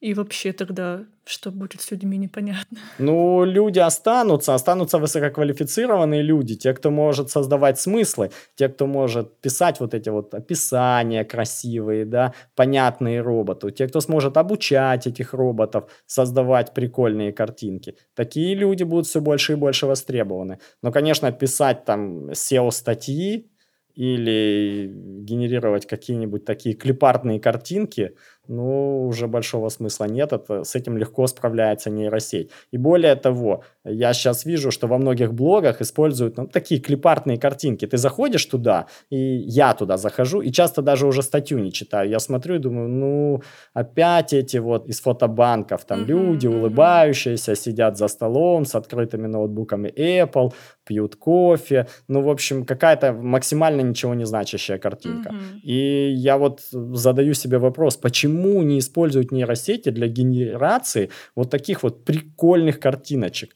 и 0.00 0.14
вообще 0.14 0.52
тогда 0.52 1.04
что 1.28 1.50
будет 1.50 1.80
с 1.82 1.90
людьми, 1.90 2.18
непонятно. 2.18 2.78
Ну, 2.98 3.44
люди 3.44 3.78
останутся, 3.80 4.54
останутся 4.54 4.98
высококвалифицированные 4.98 6.22
люди, 6.22 6.56
те, 6.56 6.72
кто 6.72 6.90
может 6.90 7.30
создавать 7.30 7.78
смыслы, 7.78 8.30
те, 8.54 8.68
кто 8.68 8.86
может 8.86 9.40
писать 9.40 9.80
вот 9.80 9.94
эти 9.94 10.08
вот 10.08 10.34
описания 10.34 11.24
красивые, 11.24 12.04
да, 12.04 12.32
понятные 12.54 13.20
роботу, 13.20 13.70
те, 13.70 13.88
кто 13.88 14.00
сможет 14.00 14.36
обучать 14.36 15.06
этих 15.06 15.34
роботов, 15.34 15.90
создавать 16.06 16.72
прикольные 16.74 17.32
картинки. 17.32 17.94
Такие 18.14 18.54
люди 18.54 18.84
будут 18.84 19.06
все 19.06 19.20
больше 19.20 19.52
и 19.52 19.56
больше 19.56 19.86
востребованы. 19.86 20.58
Но, 20.82 20.92
конечно, 20.92 21.30
писать 21.32 21.84
там 21.84 22.30
SEO-статьи 22.30 23.50
или 23.94 24.90
генерировать 25.24 25.86
какие-нибудь 25.86 26.44
такие 26.44 26.74
клипартные 26.74 27.38
картинки– 27.40 28.14
ну, 28.48 29.06
уже 29.06 29.26
большого 29.26 29.68
смысла 29.68 30.06
нет, 30.06 30.32
это, 30.32 30.64
с 30.64 30.74
этим 30.74 30.96
легко 30.96 31.26
справляется 31.26 31.90
нейросеть. 31.90 32.50
И 32.72 32.78
более 32.78 33.14
того, 33.14 33.62
я 33.84 34.12
сейчас 34.12 34.46
вижу, 34.46 34.70
что 34.70 34.86
во 34.86 34.98
многих 34.98 35.32
блогах 35.32 35.80
используют 35.80 36.36
ну, 36.36 36.46
такие 36.46 36.80
клипартные 36.80 37.38
картинки. 37.38 37.86
Ты 37.86 37.98
заходишь 37.98 38.44
туда, 38.46 38.86
и 39.10 39.16
я 39.16 39.74
туда 39.74 39.96
захожу, 39.96 40.40
и 40.40 40.50
часто 40.50 40.82
даже 40.82 41.06
уже 41.06 41.22
статью 41.22 41.58
не 41.58 41.72
читаю. 41.72 42.10
Я 42.10 42.18
смотрю 42.18 42.54
и 42.54 42.58
думаю, 42.58 42.88
ну, 42.88 43.42
опять 43.74 44.32
эти 44.32 44.56
вот 44.58 44.88
из 44.88 45.00
фотобанков, 45.00 45.84
там 45.84 46.00
mm-hmm, 46.00 46.06
люди 46.06 46.46
улыбающиеся, 46.46 47.54
сидят 47.54 47.96
за 47.98 48.08
столом 48.08 48.64
с 48.64 48.74
открытыми 48.74 49.26
ноутбуками 49.26 49.88
Apple, 49.88 50.52
пьют 50.84 51.16
кофе. 51.16 51.86
Ну, 52.08 52.22
в 52.22 52.28
общем, 52.28 52.64
какая-то 52.64 53.12
максимально 53.12 53.82
ничего 53.82 54.14
не 54.14 54.24
значащая 54.26 54.78
картинка. 54.78 55.30
Mm-hmm. 55.30 55.60
И 55.62 56.12
я 56.12 56.36
вот 56.36 56.60
задаю 56.70 57.34
себе 57.34 57.58
вопрос, 57.58 57.96
почему 57.96 58.37
почему 58.38 58.62
не 58.62 58.78
использовать 58.78 59.32
нейросети 59.32 59.90
для 59.90 60.08
генерации 60.08 61.10
вот 61.34 61.50
таких 61.50 61.82
вот 61.82 62.04
прикольных 62.04 62.80
картиночек? 62.80 63.54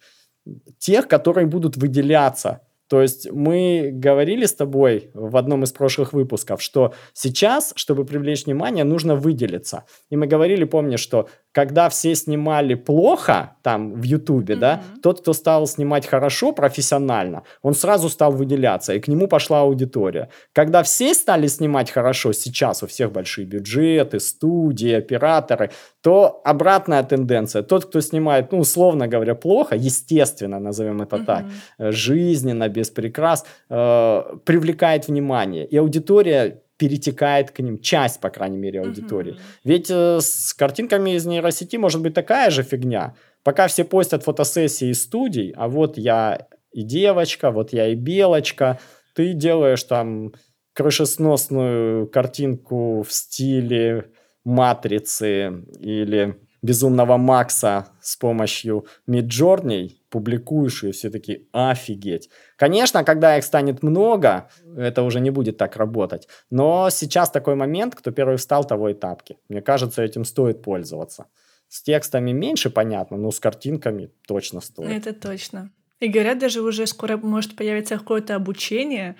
Тех, 0.79 1.09
которые 1.09 1.47
будут 1.47 1.77
выделяться 1.77 2.61
то 2.89 3.01
есть 3.01 3.31
мы 3.33 3.91
говорили 3.91 4.45
с 4.45 4.53
тобой 4.53 5.11
в 5.15 5.39
одном 5.39 5.63
из 5.63 5.73
прошлых 5.73 6.13
выпусков, 6.13 6.61
что 6.61 6.93
сейчас, 7.15 7.73
чтобы 7.75 8.05
привлечь 8.05 8.45
внимание, 8.45 8.85
нужно 8.85 9.15
выделиться. 9.15 9.85
И 10.11 10.17
мы 10.17 10.27
говорили, 10.27 10.65
помнишь, 10.65 11.01
что 11.01 11.27
когда 11.53 11.89
все 11.89 12.15
снимали 12.15 12.75
плохо, 12.75 13.57
там, 13.63 13.93
в 13.93 14.03
Ютубе, 14.03 14.55
mm-hmm. 14.55 14.59
да, 14.59 14.83
тот, 15.03 15.21
кто 15.21 15.33
стал 15.33 15.67
снимать 15.67 16.07
хорошо, 16.07 16.53
профессионально, 16.53 17.43
он 17.63 17.75
сразу 17.75 18.09
стал 18.09 18.33
выделяться, 18.33 18.95
и 18.95 19.01
к 19.01 19.09
нему 19.09 19.29
пошла 19.29 19.61
аудитория. 19.61 20.29
Когда 20.55 20.83
все 20.83 21.15
стали 21.15 21.47
снимать 21.49 21.91
хорошо, 21.91 22.33
сейчас 22.33 22.83
у 22.83 22.87
всех 22.87 23.13
большие 23.13 23.47
бюджеты, 23.47 24.19
студии, 24.19 24.93
операторы, 24.93 25.71
то 26.01 26.41
обратная 26.45 27.03
тенденция. 27.03 27.63
Тот, 27.63 27.85
кто 27.85 28.01
снимает, 28.01 28.53
ну, 28.53 28.59
условно 28.59 29.07
говоря, 29.07 29.35
плохо, 29.35 29.77
естественно, 29.77 30.59
назовем 30.59 31.03
это 31.03 31.17
mm-hmm. 31.17 31.25
так, 31.27 31.45
э, 31.79 31.93
жизненно, 31.93 32.69
без 32.69 32.91
прикрас, 32.91 33.45
э, 33.69 34.23
привлекает 34.45 35.09
внимание. 35.09 35.67
И 35.67 35.77
аудитория 35.77 36.63
перетекает 36.83 37.53
к 37.53 37.61
ним, 37.61 37.79
часть, 37.79 38.21
по 38.21 38.29
крайней 38.29 38.59
мере, 38.59 38.81
аудитории. 38.81 39.35
Uh-huh. 39.35 39.61
Ведь 39.63 39.89
э, 39.89 40.19
с 40.21 40.53
картинками 40.53 41.15
из 41.15 41.25
нейросети 41.25 41.77
может 41.77 42.03
быть 42.03 42.13
такая 42.13 42.51
же 42.51 42.65
фигня. 42.65 43.15
Пока 43.45 43.69
все 43.69 43.85
постят 43.85 44.25
фотосессии 44.25 44.91
из 44.91 45.05
студий, 45.05 45.55
а 45.57 45.69
вот 45.69 45.97
я 45.97 46.49
и 46.73 46.83
девочка, 46.83 47.53
вот 47.53 47.73
я 47.73 47.87
и 47.87 47.95
белочка, 47.95 48.81
ты 49.15 49.33
делаешь 49.33 49.85
там 49.85 50.33
крышесносную 50.73 52.09
картинку 52.09 53.05
в 53.05 53.13
стиле 53.13 54.07
матрицы 54.43 55.63
или 55.79 56.35
безумного 56.63 57.17
Макса 57.17 57.89
с 58.01 58.17
помощью 58.17 58.87
Midjourney, 59.09 59.91
публикуешь 60.09 60.85
ее, 60.85 60.93
все 60.93 61.11
таки 61.11 61.49
офигеть. 61.53 62.31
Конечно, 62.57 63.05
когда 63.05 63.37
их 63.37 63.45
станет 63.45 63.83
много, 63.83 64.49
это 64.77 65.03
уже 65.03 65.21
не 65.21 65.31
будет 65.31 65.57
так 65.59 65.77
работать. 65.77 66.29
Но 66.51 66.89
сейчас 66.91 67.31
такой 67.31 67.57
момент, 67.57 67.95
кто 67.95 68.13
первый 68.13 68.37
встал, 68.37 68.65
того 68.65 68.91
и 68.91 68.95
тапки. 68.95 69.39
Мне 69.49 69.61
кажется, 69.61 70.03
этим 70.03 70.25
стоит 70.25 70.63
пользоваться. 70.63 71.27
С 71.69 71.83
текстами 71.83 72.33
меньше 72.33 72.71
понятно, 72.71 73.17
но 73.17 73.31
с 73.31 73.41
картинками 73.41 74.11
точно 74.27 74.61
стоит. 74.61 74.91
Это 74.91 75.13
точно. 75.13 75.71
И 76.01 76.09
говорят, 76.09 76.39
даже 76.39 76.61
уже 76.63 76.87
скоро 76.87 77.17
может 77.17 77.57
появиться 77.57 77.97
какое-то 77.97 78.37
обучение, 78.37 79.17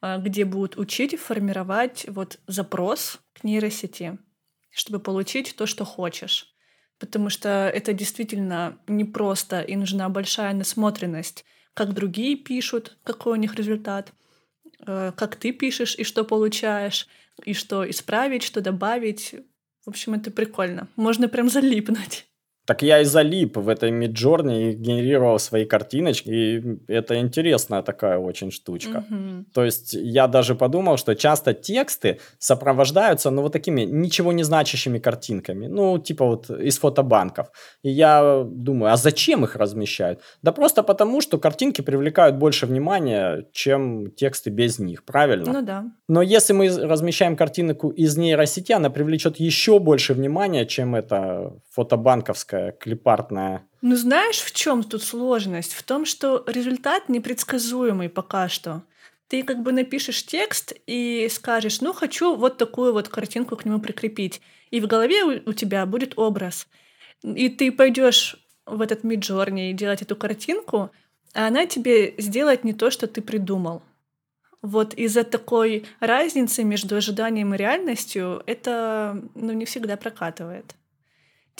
а, 0.00 0.18
где 0.18 0.44
будут 0.44 0.78
учить 0.78 1.18
формировать 1.20 2.06
вот 2.08 2.38
запрос 2.46 3.20
к 3.34 3.44
нейросети, 3.44 4.16
чтобы 4.70 5.00
получить 5.00 5.54
то, 5.56 5.66
что 5.66 5.84
хочешь 5.84 6.50
потому 7.00 7.30
что 7.30 7.48
это 7.74 7.92
действительно 7.92 8.78
непросто, 8.86 9.60
и 9.62 9.74
нужна 9.74 10.08
большая 10.08 10.54
насмотренность, 10.54 11.44
как 11.74 11.94
другие 11.94 12.36
пишут, 12.36 12.98
какой 13.02 13.32
у 13.32 13.40
них 13.40 13.56
результат, 13.56 14.12
э, 14.86 15.12
как 15.16 15.36
ты 15.36 15.52
пишешь 15.52 15.96
и 15.96 16.04
что 16.04 16.24
получаешь, 16.24 17.08
и 17.44 17.54
что 17.54 17.88
исправить, 17.88 18.42
что 18.42 18.60
добавить. 18.60 19.34
В 19.84 19.88
общем, 19.88 20.14
это 20.14 20.30
прикольно. 20.30 20.88
Можно 20.96 21.28
прям 21.28 21.48
залипнуть. 21.48 22.26
Так 22.70 22.82
я 22.82 23.00
и 23.00 23.04
залип 23.04 23.56
в 23.56 23.68
этой 23.68 23.90
Midjourney 23.90 24.70
и 24.70 24.74
генерировал 24.74 25.40
свои 25.40 25.64
картиночки, 25.64 26.30
и 26.30 26.62
это 26.86 27.18
интересная 27.18 27.82
такая 27.82 28.18
очень 28.18 28.52
штучка. 28.52 29.04
Mm-hmm. 29.10 29.44
То 29.52 29.64
есть 29.64 29.92
я 29.94 30.28
даже 30.28 30.54
подумал, 30.54 30.96
что 30.96 31.16
часто 31.16 31.52
тексты 31.52 32.20
сопровождаются, 32.38 33.30
ну, 33.30 33.42
вот 33.42 33.52
такими 33.52 33.80
ничего 33.80 34.32
не 34.32 34.44
значащими 34.44 35.00
картинками, 35.00 35.66
ну, 35.66 35.98
типа 35.98 36.24
вот 36.24 36.48
из 36.48 36.78
фотобанков. 36.78 37.50
И 37.82 37.90
я 37.90 38.44
думаю, 38.46 38.92
а 38.92 38.96
зачем 38.96 39.42
их 39.44 39.56
размещают? 39.56 40.20
Да 40.42 40.52
просто 40.52 40.84
потому, 40.84 41.20
что 41.20 41.38
картинки 41.38 41.80
привлекают 41.80 42.36
больше 42.36 42.66
внимания, 42.66 43.46
чем 43.52 44.12
тексты 44.12 44.50
без 44.50 44.78
них, 44.78 45.02
правильно? 45.04 45.52
Ну 45.52 45.62
да. 45.62 45.84
Но 46.06 46.22
если 46.22 46.52
мы 46.52 46.68
размещаем 46.68 47.34
картинку 47.34 47.90
из 47.90 48.16
нейросети, 48.16 48.70
она 48.70 48.90
привлечет 48.90 49.40
еще 49.40 49.80
больше 49.80 50.14
внимания, 50.14 50.66
чем 50.66 50.94
это 50.94 51.52
фотобанковская 51.74 52.59
такая 52.60 52.72
клипартная. 52.72 53.66
Ну 53.82 53.96
знаешь, 53.96 54.38
в 54.38 54.52
чем 54.52 54.82
тут 54.82 55.02
сложность? 55.02 55.74
В 55.74 55.82
том, 55.82 56.04
что 56.04 56.44
результат 56.46 57.08
непредсказуемый 57.08 58.08
пока 58.08 58.48
что. 58.48 58.82
Ты 59.28 59.42
как 59.42 59.62
бы 59.62 59.72
напишешь 59.72 60.26
текст 60.26 60.74
и 60.86 61.28
скажешь, 61.30 61.80
ну 61.80 61.92
хочу 61.92 62.36
вот 62.36 62.58
такую 62.58 62.92
вот 62.92 63.08
картинку 63.08 63.56
к 63.56 63.64
нему 63.64 63.80
прикрепить. 63.80 64.40
И 64.70 64.80
в 64.80 64.86
голове 64.86 65.24
у, 65.24 65.52
тебя 65.52 65.86
будет 65.86 66.18
образ. 66.18 66.66
И 67.22 67.48
ты 67.48 67.72
пойдешь 67.72 68.36
в 68.66 68.80
этот 68.80 69.04
миджорни 69.04 69.72
делать 69.72 70.02
эту 70.02 70.16
картинку, 70.16 70.90
а 71.34 71.46
она 71.46 71.66
тебе 71.66 72.14
сделает 72.18 72.64
не 72.64 72.72
то, 72.72 72.90
что 72.90 73.06
ты 73.06 73.22
придумал. 73.22 73.82
Вот 74.62 74.94
из-за 74.94 75.24
такой 75.24 75.86
разницы 76.00 76.64
между 76.64 76.96
ожиданием 76.96 77.54
и 77.54 77.56
реальностью 77.56 78.42
это 78.46 79.22
ну, 79.34 79.52
не 79.52 79.64
всегда 79.64 79.96
прокатывает. 79.96 80.74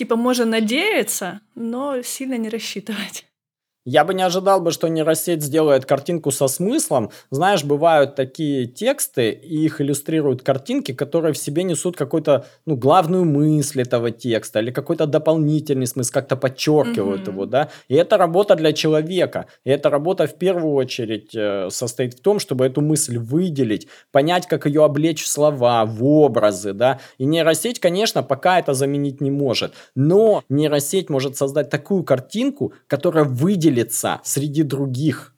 Типа 0.00 0.16
можно 0.16 0.46
надеяться, 0.46 1.42
но 1.54 2.00
сильно 2.00 2.38
не 2.38 2.48
рассчитывать. 2.48 3.26
Я 3.86 4.04
бы 4.04 4.12
не 4.12 4.22
ожидал 4.22 4.60
бы, 4.60 4.72
что 4.72 4.88
нейросеть 4.88 5.42
сделает 5.42 5.86
картинку 5.86 6.30
со 6.30 6.48
смыслом. 6.48 7.10
Знаешь, 7.30 7.64
бывают 7.64 8.14
такие 8.14 8.66
тексты, 8.66 9.30
и 9.30 9.64
их 9.64 9.80
иллюстрируют 9.80 10.42
картинки, 10.42 10.92
которые 10.92 11.32
в 11.32 11.38
себе 11.38 11.62
несут 11.62 11.96
какую-то, 11.96 12.44
ну, 12.66 12.76
главную 12.76 13.24
мысль 13.24 13.80
этого 13.80 14.10
текста 14.10 14.60
или 14.60 14.70
какой-то 14.70 15.06
дополнительный 15.06 15.86
смысл, 15.86 16.12
как-то 16.12 16.36
подчеркивают 16.36 17.22
mm-hmm. 17.22 17.32
его, 17.32 17.46
да. 17.46 17.70
И 17.88 17.94
это 17.94 18.18
работа 18.18 18.54
для 18.54 18.74
человека. 18.74 19.46
И 19.64 19.70
эта 19.70 19.88
работа 19.88 20.26
в 20.26 20.36
первую 20.36 20.74
очередь 20.74 21.34
э, 21.34 21.68
состоит 21.70 22.14
в 22.14 22.20
том, 22.20 22.38
чтобы 22.38 22.66
эту 22.66 22.82
мысль 22.82 23.16
выделить, 23.16 23.88
понять, 24.12 24.46
как 24.46 24.66
ее 24.66 24.84
облечь 24.84 25.22
в 25.22 25.28
слова, 25.28 25.86
в 25.86 26.04
образы, 26.04 26.74
да. 26.74 27.00
И 27.16 27.24
нейросеть, 27.24 27.80
конечно, 27.80 28.22
пока 28.22 28.58
это 28.58 28.74
заменить 28.74 29.22
не 29.22 29.30
может. 29.30 29.72
Но 29.94 30.44
нейросеть 30.50 31.08
может 31.08 31.38
создать 31.38 31.70
такую 31.70 32.04
картинку, 32.04 32.74
которая 32.86 33.24
выделит 33.24 33.69
выделиться 33.70 34.20
среди 34.24 34.62
других 34.62 35.34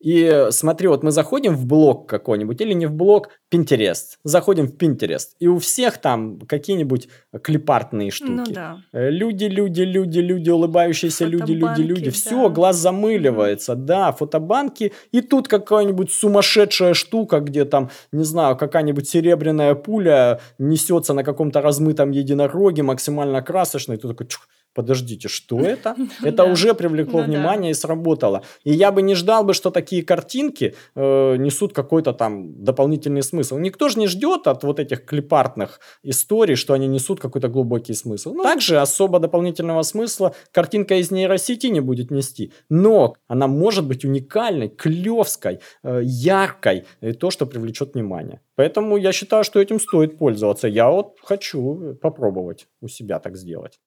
И 0.00 0.46
смотри, 0.50 0.86
вот 0.86 1.02
мы 1.02 1.10
заходим 1.10 1.56
в 1.56 1.66
блог 1.66 2.08
какой-нибудь, 2.08 2.60
или 2.60 2.72
не 2.72 2.86
в 2.86 2.92
блог, 2.92 3.30
Pinterest. 3.52 4.18
Заходим 4.22 4.68
в 4.68 4.76
Pinterest, 4.76 5.30
и 5.40 5.48
у 5.48 5.58
всех 5.58 5.98
там 5.98 6.38
какие-нибудь 6.40 7.08
клипартные 7.42 8.12
штуки. 8.12 8.30
Ну 8.30 8.44
да. 8.46 8.78
Э, 8.92 9.10
люди, 9.10 9.46
люди, 9.46 9.82
люди, 9.82 10.20
люди, 10.20 10.50
улыбающиеся 10.50 11.24
люди, 11.24 11.50
люди, 11.50 11.80
люди. 11.82 12.04
Да. 12.04 12.10
Все, 12.12 12.48
глаз 12.48 12.76
замыливается, 12.76 13.74
да, 13.74 14.12
фотобанки. 14.12 14.92
И 15.10 15.20
тут 15.20 15.48
какая-нибудь 15.48 16.12
сумасшедшая 16.12 16.94
штука, 16.94 17.40
где 17.40 17.64
там, 17.64 17.90
не 18.12 18.24
знаю, 18.24 18.56
какая-нибудь 18.56 19.08
серебряная 19.08 19.74
пуля 19.74 20.40
несется 20.58 21.12
на 21.12 21.24
каком-то 21.24 21.60
размытом 21.60 22.12
единороге, 22.12 22.82
максимально 22.84 23.42
красочный. 23.42 23.96
Ты 23.96 24.06
такой, 24.06 24.28
чух, 24.28 24.46
подождите, 24.78 25.28
что 25.28 25.60
это? 25.74 25.96
Это 26.22 26.44
уже 26.44 26.72
привлекло 26.72 27.20
ну 27.20 27.26
внимание 27.26 27.72
и 27.72 27.74
сработало. 27.74 28.42
И 28.62 28.72
я 28.72 28.92
бы 28.92 29.02
не 29.02 29.16
ждал 29.16 29.42
бы, 29.42 29.52
что 29.54 29.70
такие 29.70 30.02
картинки 30.04 30.74
э, 30.94 31.36
несут 31.36 31.72
какой-то 31.72 32.12
там 32.12 32.62
дополнительный 32.64 33.22
смысл. 33.22 33.58
Никто 33.58 33.88
же 33.88 33.98
не 33.98 34.06
ждет 34.06 34.46
от 34.46 34.62
вот 34.62 34.78
этих 34.78 35.04
клипартных 35.04 35.80
историй, 36.04 36.54
что 36.54 36.74
они 36.74 36.86
несут 36.86 37.20
какой-то 37.20 37.48
глубокий 37.48 37.94
смысл. 37.94 38.34
Ну, 38.34 38.42
также 38.44 38.78
особо 38.80 39.18
дополнительного 39.18 39.82
смысла 39.82 40.32
картинка 40.52 40.94
из 40.94 41.10
нейросети 41.10 41.66
не 41.66 41.80
будет 41.80 42.12
нести. 42.12 42.52
Но 42.70 43.14
она 43.26 43.48
может 43.48 43.84
быть 43.84 44.04
уникальной, 44.04 44.68
клевской, 44.68 45.58
э, 45.82 46.02
яркой, 46.04 46.84
то, 47.18 47.30
что 47.30 47.46
привлечет 47.46 47.94
внимание. 47.94 48.40
Поэтому 48.58 48.96
я 48.96 49.12
считаю, 49.12 49.44
что 49.44 49.60
этим 49.60 49.78
стоит 49.78 50.18
пользоваться. 50.18 50.66
Я 50.66 50.90
вот 50.90 51.16
хочу 51.22 51.94
попробовать 52.02 52.66
у 52.80 52.88
себя 52.88 53.20
так 53.20 53.36
сделать. 53.36 53.78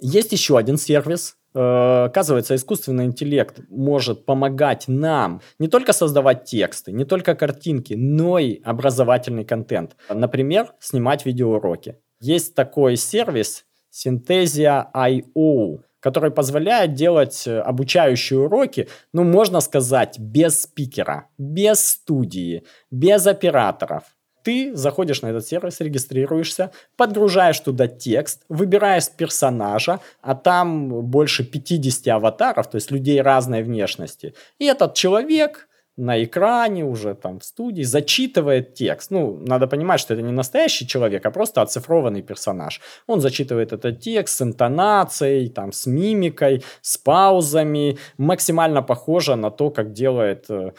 Есть 0.00 0.32
еще 0.32 0.56
один 0.56 0.78
сервис. 0.78 1.36
Э, 1.54 2.04
оказывается, 2.04 2.54
искусственный 2.54 3.04
интеллект 3.04 3.60
может 3.68 4.24
помогать 4.24 4.88
нам 4.88 5.42
не 5.58 5.68
только 5.68 5.92
создавать 5.92 6.44
тексты, 6.44 6.92
не 6.92 7.04
только 7.04 7.34
картинки, 7.34 7.92
но 7.92 8.38
и 8.38 8.62
образовательный 8.62 9.44
контент. 9.44 9.96
Например, 10.08 10.72
снимать 10.80 11.26
видеоуроки. 11.26 11.96
Есть 12.20 12.54
такой 12.54 12.96
сервис 12.96 13.66
Synthesia.io 13.92 15.80
который 16.06 16.30
позволяет 16.30 16.94
делать 16.94 17.48
э, 17.48 17.58
обучающие 17.58 18.38
уроки, 18.38 18.86
ну, 19.12 19.24
можно 19.24 19.60
сказать, 19.60 20.20
без 20.20 20.62
спикера, 20.62 21.26
без 21.36 21.84
студии, 21.84 22.62
без 22.92 23.26
операторов. 23.26 24.04
Ты 24.44 24.76
заходишь 24.76 25.22
на 25.22 25.30
этот 25.30 25.44
сервис, 25.48 25.80
регистрируешься, 25.80 26.70
подгружаешь 26.96 27.58
туда 27.58 27.88
текст, 27.88 28.44
выбираешь 28.48 29.10
персонажа, 29.10 29.98
а 30.22 30.36
там 30.36 30.90
больше 31.02 31.42
50 31.42 32.06
аватаров, 32.14 32.70
то 32.70 32.76
есть 32.76 32.92
людей 32.92 33.20
разной 33.20 33.64
внешности. 33.64 34.32
И 34.60 34.66
этот 34.66 34.94
человек 34.94 35.66
на 35.96 36.22
экране 36.22 36.84
уже 36.84 37.14
там 37.14 37.38
в 37.38 37.44
студии 37.44 37.82
зачитывает 37.82 38.74
текст. 38.74 39.10
Ну, 39.10 39.38
надо 39.46 39.66
понимать, 39.66 40.00
что 40.00 40.14
это 40.14 40.22
не 40.22 40.32
настоящий 40.32 40.86
человек, 40.86 41.24
а 41.26 41.30
просто 41.30 41.62
оцифрованный 41.62 42.22
персонаж. 42.22 42.80
Он 43.06 43.20
зачитывает 43.20 43.72
этот 43.72 44.00
текст 44.00 44.36
с 44.36 44.42
интонацией, 44.42 45.48
там, 45.48 45.72
с 45.72 45.86
мимикой, 45.86 46.62
с 46.82 46.98
паузами, 46.98 47.98
максимально 48.18 48.82
похоже 48.82 49.36
на 49.36 49.50
то, 49.50 49.70
как 49.70 49.92
делает 49.92 50.50
э, 50.50 50.72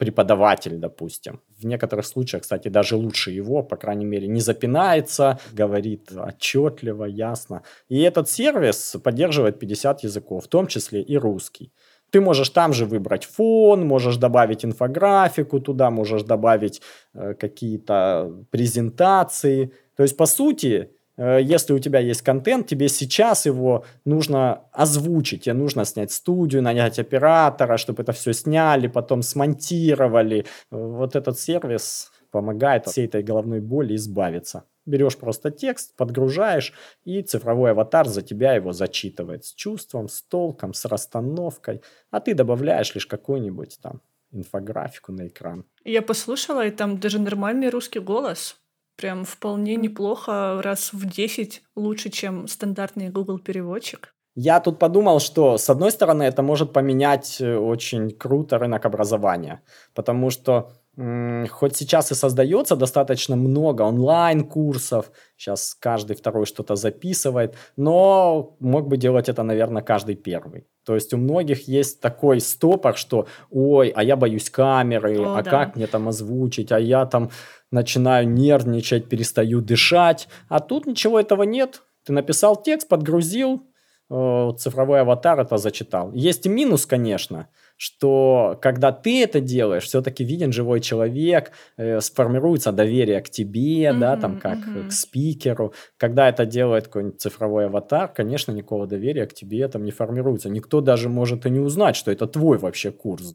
преподаватель, 0.00 0.78
допустим. 0.78 1.40
В 1.58 1.66
некоторых 1.66 2.06
случаях, 2.06 2.42
кстати, 2.42 2.68
даже 2.68 2.96
лучше 2.96 3.32
его, 3.32 3.62
по 3.62 3.76
крайней 3.76 4.06
мере, 4.06 4.28
не 4.28 4.40
запинается, 4.40 5.38
говорит 5.52 6.12
отчетливо, 6.12 7.04
ясно. 7.04 7.62
И 7.90 8.00
этот 8.00 8.30
сервис 8.30 8.96
поддерживает 9.04 9.58
50 9.58 10.04
языков, 10.04 10.44
в 10.44 10.48
том 10.48 10.68
числе 10.68 11.02
и 11.02 11.18
русский. 11.18 11.72
Ты 12.10 12.20
можешь 12.20 12.50
там 12.50 12.72
же 12.72 12.86
выбрать 12.86 13.24
фон, 13.24 13.86
можешь 13.86 14.16
добавить 14.16 14.64
инфографику 14.64 15.60
туда, 15.60 15.90
можешь 15.90 16.22
добавить 16.22 16.82
э, 17.14 17.34
какие-то 17.34 18.32
презентации. 18.50 19.72
То 19.96 20.02
есть, 20.02 20.16
по 20.16 20.26
сути, 20.26 20.90
э, 21.16 21.38
если 21.42 21.72
у 21.72 21.78
тебя 21.78 22.00
есть 22.00 22.22
контент, 22.22 22.66
тебе 22.66 22.88
сейчас 22.88 23.46
его 23.46 23.84
нужно 24.04 24.62
озвучить, 24.72 25.44
тебе 25.44 25.54
нужно 25.54 25.84
снять 25.84 26.12
студию, 26.12 26.62
нанять 26.62 26.98
оператора, 26.98 27.76
чтобы 27.76 28.02
это 28.02 28.12
все 28.12 28.32
сняли, 28.32 28.88
потом 28.88 29.22
смонтировали. 29.22 30.44
Вот 30.70 31.16
этот 31.16 31.38
сервис 31.38 32.10
помогает 32.30 32.86
от 32.86 32.92
всей 32.92 33.06
этой 33.06 33.22
головной 33.22 33.60
боли 33.60 33.94
избавиться. 33.94 34.64
Берешь 34.90 35.16
просто 35.16 35.50
текст, 35.52 35.94
подгружаешь, 35.96 36.72
и 37.04 37.22
цифровой 37.22 37.70
аватар 37.70 38.08
за 38.08 38.22
тебя 38.22 38.54
его 38.54 38.72
зачитывает 38.72 39.44
с 39.44 39.54
чувством, 39.54 40.08
с 40.08 40.22
толком, 40.22 40.74
с 40.74 40.84
расстановкой, 40.84 41.82
а 42.10 42.20
ты 42.20 42.34
добавляешь 42.34 42.94
лишь 42.94 43.06
какую-нибудь 43.06 43.78
там 43.80 44.00
инфографику 44.32 45.12
на 45.12 45.28
экран. 45.28 45.64
Я 45.84 46.02
послушала, 46.02 46.66
и 46.66 46.70
там 46.70 46.98
даже 46.98 47.20
нормальный 47.20 47.70
русский 47.70 48.00
голос. 48.00 48.56
Прям 48.96 49.24
вполне 49.24 49.76
неплохо, 49.76 50.60
раз 50.62 50.92
в 50.92 51.08
10 51.08 51.62
лучше, 51.76 52.10
чем 52.10 52.48
стандартный 52.48 53.10
Google 53.10 53.38
переводчик. 53.38 54.12
Я 54.34 54.60
тут 54.60 54.78
подумал, 54.78 55.20
что 55.20 55.56
с 55.56 55.70
одной 55.70 55.90
стороны 55.90 56.24
это 56.24 56.42
может 56.42 56.72
поменять 56.72 57.40
э, 57.40 57.56
очень 57.56 58.10
круто 58.10 58.58
рынок 58.58 58.86
образования, 58.86 59.62
потому 59.94 60.30
что 60.30 60.72
хоть 61.50 61.76
сейчас 61.76 62.10
и 62.10 62.14
создается 62.14 62.76
достаточно 62.76 63.34
много 63.34 63.82
онлайн-курсов, 63.82 65.10
сейчас 65.36 65.74
каждый 65.80 66.14
второй 66.14 66.44
что-то 66.44 66.76
записывает, 66.76 67.54
но 67.76 68.56
мог 68.60 68.86
бы 68.86 68.98
делать 68.98 69.28
это, 69.28 69.42
наверное, 69.42 69.82
каждый 69.82 70.16
первый. 70.16 70.66
То 70.84 70.94
есть 70.94 71.14
у 71.14 71.16
многих 71.16 71.68
есть 71.68 72.00
такой 72.00 72.40
стопор, 72.40 72.96
что 72.96 73.26
ой, 73.50 73.88
а 73.88 74.02
я 74.02 74.16
боюсь 74.16 74.50
камеры, 74.50 75.18
О, 75.20 75.36
а 75.36 75.42
да. 75.42 75.50
как 75.50 75.76
мне 75.76 75.86
там 75.86 76.08
озвучить, 76.08 76.70
а 76.72 76.78
я 76.78 77.06
там 77.06 77.30
начинаю 77.70 78.28
нервничать, 78.28 79.08
перестаю 79.08 79.62
дышать, 79.62 80.28
а 80.48 80.60
тут 80.60 80.86
ничего 80.86 81.18
этого 81.18 81.44
нет. 81.44 81.82
Ты 82.04 82.12
написал 82.12 82.60
текст, 82.60 82.88
подгрузил, 82.88 83.69
э, 84.10 84.50
цифровой 84.58 85.00
аватар 85.00 85.40
это 85.40 85.56
зачитал. 85.56 86.12
Есть 86.12 86.46
и 86.46 86.48
минус, 86.48 86.86
конечно– 86.86 87.48
что 87.80 88.58
когда 88.60 88.92
ты 88.92 89.22
это 89.22 89.40
делаешь, 89.40 89.84
все-таки 89.84 90.22
виден 90.22 90.52
живой 90.52 90.80
человек, 90.80 91.52
э, 91.78 92.02
сформируется 92.02 92.72
доверие 92.72 93.22
к 93.22 93.30
тебе, 93.30 93.84
mm-hmm, 93.84 93.98
да, 93.98 94.16
там 94.18 94.38
как 94.38 94.58
mm-hmm. 94.58 94.88
к 94.88 94.92
спикеру. 94.92 95.72
Когда 95.96 96.28
это 96.28 96.44
делает 96.44 96.88
какой-нибудь 96.88 97.18
цифровой 97.18 97.66
аватар, 97.66 98.08
конечно, 98.08 98.52
никакого 98.52 98.86
доверия 98.86 99.26
к 99.26 99.32
тебе 99.32 99.66
там 99.68 99.84
не 99.84 99.92
формируется. 99.92 100.50
Никто 100.50 100.82
даже 100.82 101.08
может 101.08 101.46
и 101.46 101.50
не 101.50 101.60
узнать, 101.60 101.96
что 101.96 102.10
это 102.10 102.26
твой 102.26 102.58
вообще 102.58 102.90
курс. 102.90 103.32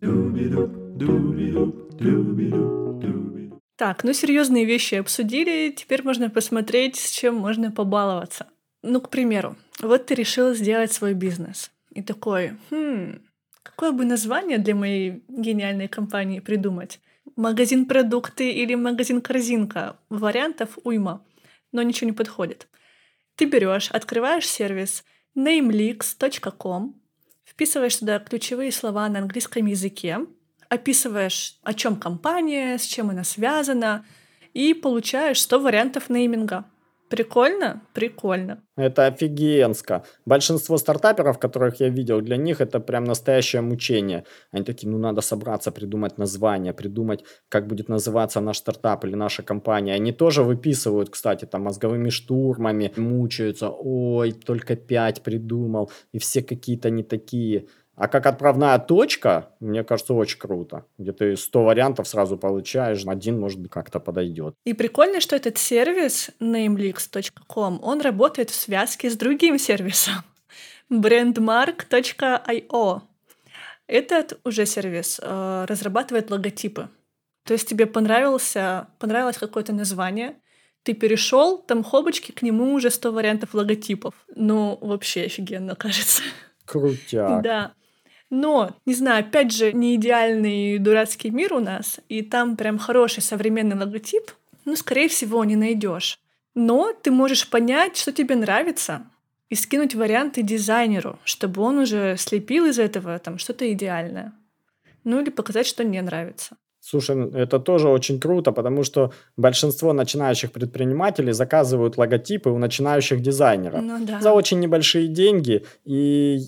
Так, 3.77 4.03
ну 4.03 4.13
серьезные 4.13 4.65
вещи 4.65 4.93
обсудили, 4.93 5.73
теперь 5.75 6.03
можно 6.03 6.29
посмотреть, 6.29 6.97
с 6.97 7.09
чем 7.09 7.33
можно 7.35 7.71
побаловаться. 7.71 8.45
Ну, 8.83 9.01
к 9.01 9.09
примеру, 9.09 9.55
вот 9.85 10.07
ты 10.07 10.15
решил 10.15 10.53
сделать 10.53 10.91
свой 10.91 11.13
бизнес. 11.13 11.71
И 11.91 12.01
такой, 12.01 12.57
хм, 12.69 13.19
Какое 13.65 13.91
бы 13.91 14.05
название 14.05 14.59
для 14.59 14.75
моей 14.75 15.23
гениальной 15.27 15.87
компании 15.87 16.39
придумать? 16.39 16.99
Магазин 17.35 17.87
продукты 17.87 18.51
или 18.51 18.75
магазин 18.75 19.21
корзинка? 19.21 19.97
Вариантов 20.09 20.77
уйма, 20.83 21.25
но 21.71 21.81
ничего 21.81 22.11
не 22.11 22.15
подходит. 22.15 22.67
Ты 23.35 23.45
берешь, 23.45 23.89
открываешь 23.89 24.47
сервис 24.47 25.03
namelix.com, 25.35 26.95
вписываешь 27.43 27.97
туда 27.97 28.19
ключевые 28.19 28.71
слова 28.71 29.09
на 29.09 29.19
английском 29.19 29.65
языке, 29.65 30.19
описываешь, 30.69 31.57
о 31.63 31.73
чем 31.73 31.95
компания, 31.95 32.77
с 32.77 32.83
чем 32.83 33.09
она 33.09 33.23
связана, 33.23 34.05
и 34.53 34.75
получаешь 34.75 35.41
100 35.41 35.59
вариантов 35.59 36.09
нейминга. 36.09 36.65
Прикольно? 37.09 37.81
Прикольно. 37.93 38.63
Это 38.77 39.05
офигенско. 39.05 40.03
Большинство 40.25 40.77
стартаперов, 40.77 41.37
которых 41.37 41.79
я 41.79 41.89
видел, 41.89 42.21
для 42.21 42.35
них 42.35 42.61
это 42.61 42.79
прям 42.79 43.03
настоящее 43.03 43.61
мучение. 43.61 44.23
Они 44.51 44.65
такие, 44.65 44.89
ну 44.89 44.97
надо 44.97 45.21
собраться, 45.21 45.71
придумать 45.71 46.17
название, 46.17 46.73
придумать, 46.73 47.23
как 47.49 47.67
будет 47.67 47.89
называться 47.89 48.41
наш 48.41 48.57
стартап 48.57 49.05
или 49.05 49.15
наша 49.15 49.43
компания. 49.43 49.93
Они 49.93 50.11
тоже 50.11 50.43
выписывают, 50.43 51.09
кстати, 51.09 51.45
там 51.45 51.63
мозговыми 51.63 52.09
штурмами, 52.09 52.91
мучаются, 52.97 53.69
ой, 53.69 54.31
только 54.31 54.75
пять 54.75 55.21
придумал, 55.21 55.91
и 56.11 56.17
все 56.17 56.41
какие-то 56.41 56.89
не 56.89 57.03
такие. 57.03 57.67
А 57.95 58.09
как 58.09 58.25
отправная 58.25 58.77
точка, 58.79 59.49
мне 59.59 59.83
кажется, 59.83 60.13
очень 60.13 60.37
круто. 60.37 60.85
Где 60.97 61.13
ты 61.13 61.37
100 61.37 61.63
вариантов 61.63 62.07
сразу 62.07 62.37
получаешь, 62.37 63.05
один, 63.05 63.39
может, 63.39 63.59
как-то 63.69 64.01
подойдет. 64.01 64.55
И 64.65 64.73
прикольно, 64.73 65.21
что 65.21 65.35
этот 65.35 65.57
сервис 65.57 66.31
namelix.com, 66.41 67.79
он 67.81 68.01
работает 68.01 68.49
в 68.49 68.55
связке 68.55 69.09
с 69.09 69.15
другим 69.15 69.57
сервисом 69.57 70.15
brandmark.io. 70.91 73.01
Этот 73.87 74.39
уже 74.43 74.65
сервис 74.65 75.21
э, 75.21 75.65
разрабатывает 75.69 76.31
логотипы. 76.31 76.89
То 77.45 77.53
есть 77.53 77.69
тебе 77.69 77.85
понравился, 77.85 78.87
понравилось 78.99 79.37
какое-то 79.37 79.71
название, 79.71 80.35
ты 80.83 80.93
перешел, 80.93 81.59
там 81.59 81.83
хобочки, 81.83 82.31
к 82.31 82.41
нему 82.41 82.73
уже 82.73 82.91
100 82.91 83.11
вариантов 83.11 83.53
логотипов. 83.53 84.13
Ну, 84.35 84.77
вообще 84.81 85.23
офигенно, 85.23 85.75
кажется. 85.75 86.21
Крутяк. 86.65 87.41
Да. 87.41 87.73
Но, 88.35 88.75
не 88.85 88.93
знаю, 88.93 89.21
опять 89.21 89.53
же, 89.53 89.71
не 89.71 89.95
идеальный 89.95 90.77
дурацкий 90.77 91.29
мир 91.29 91.53
у 91.53 91.61
нас, 91.61 92.01
и 92.09 92.21
там 92.21 92.57
прям 92.57 92.77
хороший 92.77 93.23
современный 93.23 93.77
логотип, 93.77 94.29
ну, 94.65 94.75
скорее 94.75 95.07
всего, 95.07 95.45
не 95.45 95.55
найдешь. 95.55 96.19
Но 96.53 96.91
ты 97.01 97.11
можешь 97.11 97.49
понять, 97.49 97.95
что 97.95 98.11
тебе 98.11 98.35
нравится, 98.35 99.03
и 99.49 99.55
скинуть 99.55 99.95
варианты 99.95 100.41
дизайнеру, 100.41 101.17
чтобы 101.23 101.61
он 101.61 101.77
уже 101.77 102.17
слепил 102.17 102.65
из 102.65 102.77
этого 102.77 103.17
там 103.19 103.37
что-то 103.37 103.71
идеальное. 103.71 104.33
Ну 105.05 105.21
или 105.21 105.29
показать, 105.29 105.65
что 105.65 105.85
не 105.85 106.01
нравится. 106.01 106.57
Слушай, 106.81 107.15
ну, 107.15 107.29
это 107.29 107.59
тоже 107.59 107.87
очень 107.87 108.19
круто, 108.19 108.51
потому 108.51 108.83
что 108.83 109.13
большинство 109.37 109.93
начинающих 109.93 110.51
предпринимателей 110.51 111.31
заказывают 111.31 111.97
логотипы 111.97 112.49
у 112.49 112.57
начинающих 112.57 113.21
дизайнеров 113.21 113.81
ну, 113.81 114.05
да. 114.05 114.19
за 114.19 114.33
очень 114.33 114.59
небольшие 114.59 115.07
деньги. 115.07 115.63
И 115.85 116.39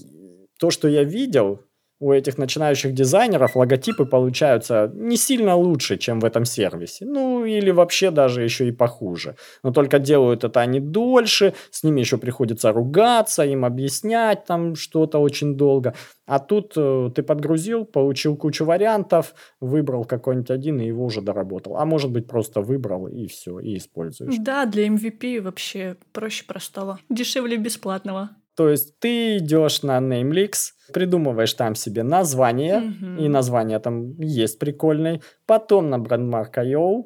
то, 0.60 0.70
что 0.70 0.88
я 0.88 1.04
видел, 1.04 1.62
у 2.00 2.12
этих 2.12 2.38
начинающих 2.38 2.94
дизайнеров 2.94 3.56
логотипы 3.56 4.06
получаются 4.06 4.92
не 4.94 5.18
сильно 5.18 5.56
лучше, 5.56 5.98
чем 5.98 6.20
в 6.20 6.26
этом 6.26 6.46
сервисе. 6.46 7.06
Ну, 7.06 7.44
или 7.46 7.72
вообще 7.72 8.12
даже 8.12 8.44
еще 8.44 8.68
и 8.68 8.72
похуже. 8.72 9.36
Но 9.64 9.72
только 9.72 9.98
делают 10.00 10.44
это 10.44 10.62
они 10.62 10.80
дольше, 10.80 11.54
с 11.72 11.84
ними 11.84 12.02
еще 12.02 12.18
приходится 12.18 12.72
ругаться, 12.72 13.44
им 13.44 13.66
объяснять 13.66 14.46
там 14.46 14.76
что-то 14.76 15.18
очень 15.20 15.58
долго. 15.58 15.96
А 16.28 16.40
тут 16.40 16.74
э, 16.76 17.10
ты 17.16 17.24
подгрузил, 17.24 17.86
получил 17.86 18.36
кучу 18.36 18.66
вариантов, 18.66 19.34
выбрал 19.60 20.06
какой-нибудь 20.06 20.52
один 20.52 20.80
и 20.80 20.86
его 20.86 21.06
уже 21.06 21.22
доработал. 21.22 21.78
А 21.78 21.86
может 21.86 22.12
быть 22.12 22.28
просто 22.28 22.62
выбрал 22.62 23.08
и 23.08 23.28
все, 23.28 23.60
и 23.60 23.78
используешь. 23.78 24.36
Да, 24.40 24.66
для 24.66 24.88
MVP 24.88 25.42
вообще 25.42 25.98
проще 26.12 26.46
простого. 26.46 27.00
Дешевле 27.10 27.58
бесплатного. 27.58 28.30
То 28.58 28.70
есть 28.70 29.00
ты 29.00 29.38
идешь 29.38 29.84
на 29.84 30.00
Namelix, 30.00 30.72
придумываешь 30.94 31.54
там 31.54 31.76
себе 31.76 32.04
название, 32.04 32.80
Мгм. 32.80 33.18
и 33.20 33.28
название 33.30 33.80
там 33.80 34.20
есть 34.20 34.58
прикольное. 34.60 35.22
Потом 35.46 35.90
на 35.90 35.98
Brandmark.io, 36.00 37.04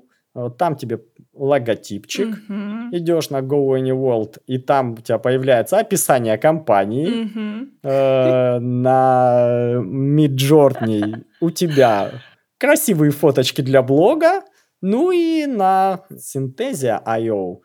там 0.57 0.75
тебе 0.77 0.99
логотипчик. 1.33 2.27
Мгм. 2.47 2.89
Идешь 2.95 3.29
на 3.31 3.39
Go 3.41 3.77
Any 3.77 3.91
World, 3.91 4.37
и 4.47 4.57
там 4.59 4.93
у 4.93 4.97
тебя 4.97 5.17
появляется 5.17 5.77
описание 5.79 6.37
компании. 6.37 7.07
Мгм. 7.25 7.71
Э, 7.83 8.59
На 8.59 9.81
Midjourney 9.83 11.23
у 11.41 11.49
тебя 11.51 12.11
красивые 12.57 13.11
фоточки 13.11 13.61
для 13.61 13.81
блога. 13.81 14.41
Ну 14.81 15.11
и 15.11 15.45
на 15.47 15.99
Synthesia.io 16.13 17.57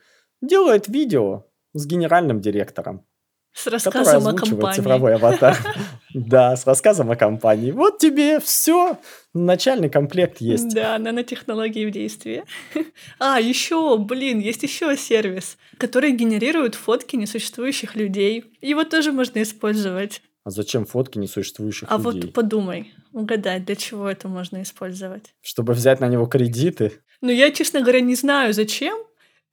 делает 0.42 0.88
видео 0.88 1.44
с 1.75 1.87
генеральным 1.87 2.40
директором 2.40 3.03
С 3.57 3.66
рассказом 3.69 4.27
о 4.29 4.35
компании. 4.35 4.77
цифровой 4.77 5.14
аватар. 5.14 5.57
Да, 6.14 6.57
с 6.57 6.66
рассказом 6.66 7.11
о 7.11 7.16
компании. 7.16 7.73
Вот 7.73 7.99
тебе 7.99 8.40
все, 8.40 8.99
начальный 9.35 9.90
комплект 9.90 10.40
есть. 10.40 10.75
Да, 10.75 10.99
нанотехнологии 10.99 11.85
в 11.87 11.90
действии. 11.90 12.45
А, 13.19 13.38
еще, 13.40 13.99
блин, 13.99 14.38
есть 14.40 14.62
еще 14.62 14.97
сервис, 14.97 15.59
который 15.79 16.12
генерирует 16.12 16.75
фотки 16.75 17.16
несуществующих 17.16 17.97
людей. 17.97 18.45
Его 18.62 18.85
тоже 18.85 19.12
можно 19.12 19.42
использовать. 19.42 20.23
А 20.45 20.51
зачем 20.51 20.87
фотки 20.87 21.19
несуществующих 21.19 21.88
А 21.90 21.97
людей? 21.99 22.23
вот 22.23 22.33
подумай, 22.33 22.95
угадай, 23.12 23.61
для 23.61 23.75
чего 23.75 24.09
это 24.09 24.29
можно 24.29 24.62
использовать. 24.62 25.35
Чтобы 25.42 25.73
взять 25.75 26.01
на 26.01 26.09
него 26.09 26.27
кредиты? 26.27 26.92
Ну, 27.21 27.31
я, 27.31 27.51
честно 27.51 27.81
говоря, 27.81 28.01
не 28.01 28.14
знаю, 28.14 28.55
зачем, 28.55 28.97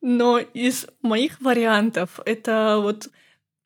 но 0.02 0.38
из 0.38 0.86
моих 1.02 1.42
вариантов 1.42 2.20
это 2.26 2.80
вот 2.82 3.08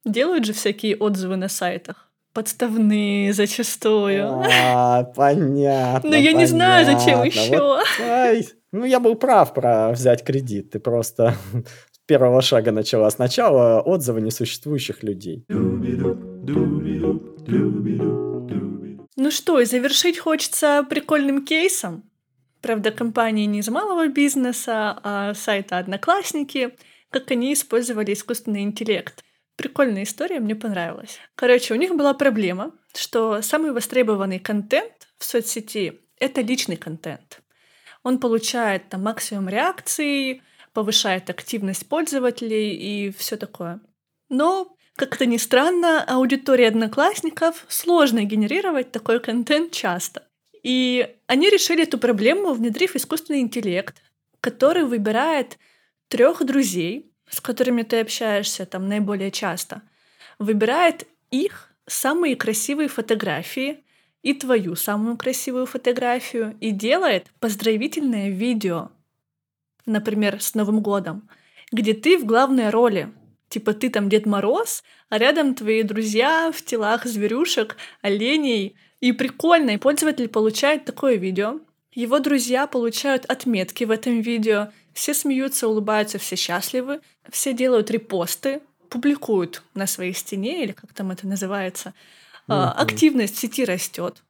делают 0.06 0.46
же 0.46 0.54
всякие 0.54 0.96
отзывы 0.96 1.36
на 1.36 1.50
сайтах. 1.50 2.10
Подставные 2.34 3.34
зачастую. 3.34 4.44
А, 4.52 5.04
понятно. 5.16 6.10
Но 6.10 6.16
я 6.16 6.34
не 6.34 6.46
знаю, 6.46 6.86
зачем 6.86 7.24
еще. 7.24 7.80
Ну, 8.72 8.86
я 8.86 9.00
был 9.00 9.16
прав 9.16 9.54
про 9.54 9.92
взять 9.92 10.24
кредит. 10.24 10.72
Ты 10.72 10.80
просто 10.80 11.36
с 11.92 12.00
первого 12.06 12.42
шага 12.42 12.72
начала. 12.72 13.10
Сначала 13.10 13.82
отзывы 13.82 14.22
несуществующих 14.22 15.04
людей. 15.04 15.46
Ну 19.20 19.32
что, 19.32 19.60
и 19.60 19.66
завершить 19.66 20.20
хочется 20.20 20.86
прикольным 20.88 21.44
кейсом. 21.44 22.04
Правда, 22.62 22.92
компании 22.92 23.46
не 23.46 23.60
из 23.60 23.70
малого 23.70 24.08
бизнеса, 24.08 25.00
а 25.04 25.34
сайта 25.34 25.78
«Одноклассники», 25.78 26.76
как 27.10 27.32
они 27.32 27.54
использовали 27.54 28.14
искусственный 28.14 28.62
интеллект. 28.62 29.24
Прикольная 29.58 30.04
история, 30.04 30.40
мне 30.40 30.56
понравилась. 30.56 31.18
Короче, 31.34 31.74
у 31.74 31.78
них 31.78 31.96
была 31.96 32.14
проблема, 32.14 32.74
что 32.96 33.42
самый 33.42 33.72
востребованный 33.72 34.40
контент 34.40 34.94
в 35.18 35.26
соцсети— 35.26 36.00
это 36.20 36.42
личный 36.42 36.78
контент. 36.78 37.42
Он 38.04 38.20
получает 38.20 38.88
там 38.90 39.04
максимум 39.04 39.50
реакций, 39.50 40.44
повышает 40.74 41.32
активность 41.32 41.90
пользователей 41.90 42.76
и 42.76 43.12
все 43.12 43.36
такое. 43.36 43.80
Но, 44.30 44.76
как-то 44.96 45.26
ни 45.26 45.38
странно, 45.38 46.04
аудитории 46.04 46.66
одноклассников 46.66 47.66
сложно 47.68 48.24
генерировать 48.24 48.92
такой 48.92 49.20
контент 49.20 49.72
часто. 49.72 50.28
И 50.62 51.16
они 51.26 51.50
решили 51.50 51.82
эту 51.82 51.98
проблему, 51.98 52.54
внедрив 52.54 52.96
искусственный 52.96 53.40
интеллект, 53.40 53.96
который 54.40 54.84
выбирает 54.84 55.58
трех 56.10 56.46
друзей, 56.46 57.12
с 57.30 57.42
которыми 57.42 57.84
ты 57.84 58.00
общаешься 58.00 58.66
там 58.66 58.88
наиболее 58.88 59.32
часто, 59.32 59.82
выбирает 60.40 61.08
их 61.32 61.72
самые 61.86 62.36
красивые 62.36 62.88
фотографии 62.88 63.84
и 64.22 64.34
твою 64.34 64.76
самую 64.76 65.18
красивую 65.18 65.66
фотографию 65.66 66.56
и 66.60 66.72
делает 66.72 67.28
поздравительное 67.40 68.30
видео, 68.30 68.92
например, 69.86 70.42
с 70.42 70.54
Новым 70.54 70.82
годом, 70.82 71.30
где 71.72 71.94
ты 71.94 72.18
в 72.18 72.26
главной 72.26 72.70
роли. 72.70 73.10
Типа 73.50 73.74
ты 73.74 73.90
там 73.90 74.10
Дед 74.10 74.26
Мороз, 74.26 74.84
а 75.10 75.18
рядом 75.18 75.56
твои 75.56 75.84
друзья 75.84 76.52
в 76.54 76.62
телах 76.62 77.06
зверюшек, 77.06 77.78
оленей. 78.02 78.76
И 79.00 79.12
прикольно, 79.12 79.72
и 79.72 79.78
пользователь 79.78 80.28
получает 80.28 80.84
такое 80.84 81.16
видео. 81.16 81.62
Его 81.94 82.20
друзья 82.20 82.68
получают 82.68 83.26
отметки 83.26 83.84
в 83.84 83.92
этом 83.92 84.22
видео. 84.22 84.70
Все 84.98 85.14
смеются, 85.14 85.68
улыбаются, 85.68 86.18
все 86.18 86.36
счастливы. 86.36 87.02
Все 87.30 87.54
делают 87.54 87.92
репосты, 87.92 88.62
публикуют 88.90 89.62
на 89.76 89.86
своей 89.86 90.14
стене, 90.14 90.64
или 90.64 90.72
как 90.72 90.92
там 90.92 91.12
это 91.12 91.28
называется. 91.28 91.94
Мгм. 92.48 92.74
Активность 92.76 93.36
в 93.36 93.40
сети 93.40 93.64
растет. 93.64 94.24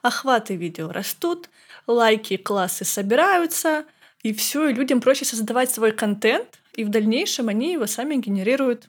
Охваты 0.00 0.56
видео 0.56 0.90
растут, 0.90 1.50
лайки, 1.86 2.38
классы 2.38 2.86
собираются, 2.86 3.84
и 4.22 4.32
все, 4.32 4.68
и 4.68 4.72
людям 4.72 5.02
проще 5.02 5.26
создавать 5.26 5.70
свой 5.70 5.92
контент, 5.92 6.58
и 6.72 6.84
в 6.84 6.88
дальнейшем 6.88 7.48
они 7.48 7.74
его 7.74 7.86
сами 7.86 8.16
генерируют. 8.16 8.88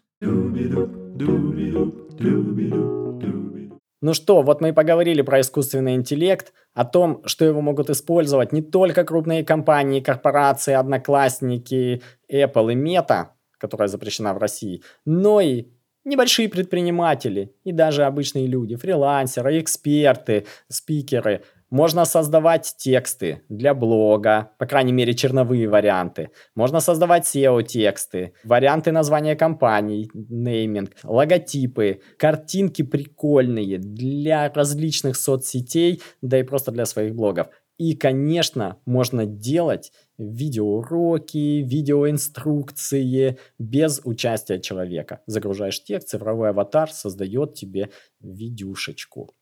Ну 4.06 4.13
что, 4.13 4.44
вот 4.44 4.62
мы 4.62 4.70
и 4.70 4.72
поговорили 4.72 5.24
про 5.24 5.41
искусственный 5.41 5.96
интеллект, 5.96 6.54
о 6.76 6.86
том, 6.86 7.24
что 7.26 7.44
его 7.44 7.62
могут 7.62 7.89
использовать 7.89 8.52
не 8.52 8.62
только 8.62 9.04
крупные 9.04 9.44
компании, 9.44 10.00
корпорации, 10.00 10.76
одноклассники, 10.76 12.04
Apple 12.32 12.74
и 12.74 12.76
Meta, 12.76 13.30
которая 13.58 13.88
запрещена 13.88 14.36
в 14.36 14.38
России, 14.38 14.84
но 15.06 15.41
и 15.41 15.70
небольшие 16.04 16.50
предприниматели 16.50 17.56
и 17.63 17.72
даже 17.72 18.04
обычные 18.04 18.46
люди, 18.46 18.76
фрилансеры, 18.76 19.60
эксперты, 19.60 20.46
спикеры. 20.68 21.41
Можно 21.76 22.06
создавать 22.06 22.76
тексты 22.78 23.42
для 23.50 23.74
блога, 23.74 24.52
по 24.60 24.66
крайней 24.66 24.94
мере 24.94 25.14
черновые 25.14 25.68
варианты. 25.68 26.30
Можно 26.56 26.80
создавать 26.80 27.26
SEO-тексты, 27.26 28.32
варианты 28.46 28.94
названия 28.94 29.36
компаний, 29.36 30.10
нейминг, 30.14 30.92
логотипы, 31.04 32.00
картинки 32.18 32.82
прикольные 32.82 33.78
для 33.78 34.50
различных 34.54 35.18
соцсетей, 35.18 36.02
да 36.22 36.40
и 36.40 36.44
просто 36.44 36.72
для 36.72 36.86
своих 36.86 37.14
блогов. 37.14 37.48
И, 37.78 37.94
конечно, 37.94 38.78
можно 38.86 39.26
делать 39.26 39.92
видеоуроки, 40.18 41.62
видеоинструкции 41.62 43.38
без 43.60 44.00
участия 44.06 44.62
человека. 44.62 45.20
Загружаешь 45.28 45.84
текст, 45.84 46.08
цифровой 46.08 46.52
аватар 46.52 46.90
создает 46.90 47.54
тебе 47.54 47.90
видюшечку. 48.22 49.34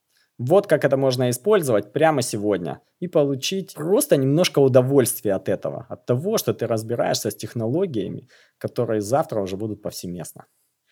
Вот 0.46 0.68
как 0.68 0.84
это 0.84 0.98
можно 0.98 1.30
использовать 1.30 1.94
прямо 1.94 2.22
сегодня 2.22 2.82
и 3.00 3.08
получить 3.08 3.76
просто 3.76 4.18
немножко 4.18 4.60
удовольствия 4.60 5.36
от 5.36 5.48
этого, 5.48 5.86
от 5.88 6.06
того, 6.06 6.38
что 6.38 6.54
ты 6.54 6.68
разбираешься 6.68 7.32
с 7.32 7.36
технологиями, 7.36 8.28
которые 8.58 9.00
завтра 9.00 9.40
уже 9.40 9.56
будут 9.56 9.82
повсеместно. 9.82 10.48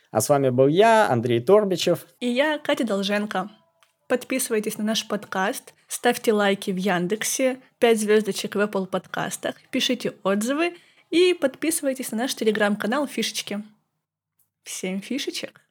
А 0.09 0.21
с 0.21 0.29
вами 0.29 0.51
был 0.51 0.67
я, 0.67 1.09
Андрей 1.09 1.41
Торбичев. 1.41 2.07
И 2.21 2.27
я, 2.27 2.59
Катя 2.59 2.87
Долженко. 2.87 3.49
Подписывайтесь 4.07 4.77
на 4.77 4.85
наш 4.85 5.05
подкаст, 5.05 5.73
ставьте 5.89 6.31
лайки 6.31 6.71
в 6.71 6.77
Яндексе, 6.77 7.59
5 7.79 7.99
звездочек 7.99 8.55
в 8.55 8.59
Apple 8.59 8.85
подкастах, 8.85 9.55
пишите 9.69 10.13
отзывы 10.23 10.75
и 11.09 11.33
подписывайтесь 11.33 12.11
на 12.11 12.19
наш 12.19 12.35
телеграм-канал 12.35 13.05
Фишечки. 13.05 13.61
Всем 14.63 15.01
фишечек! 15.01 15.61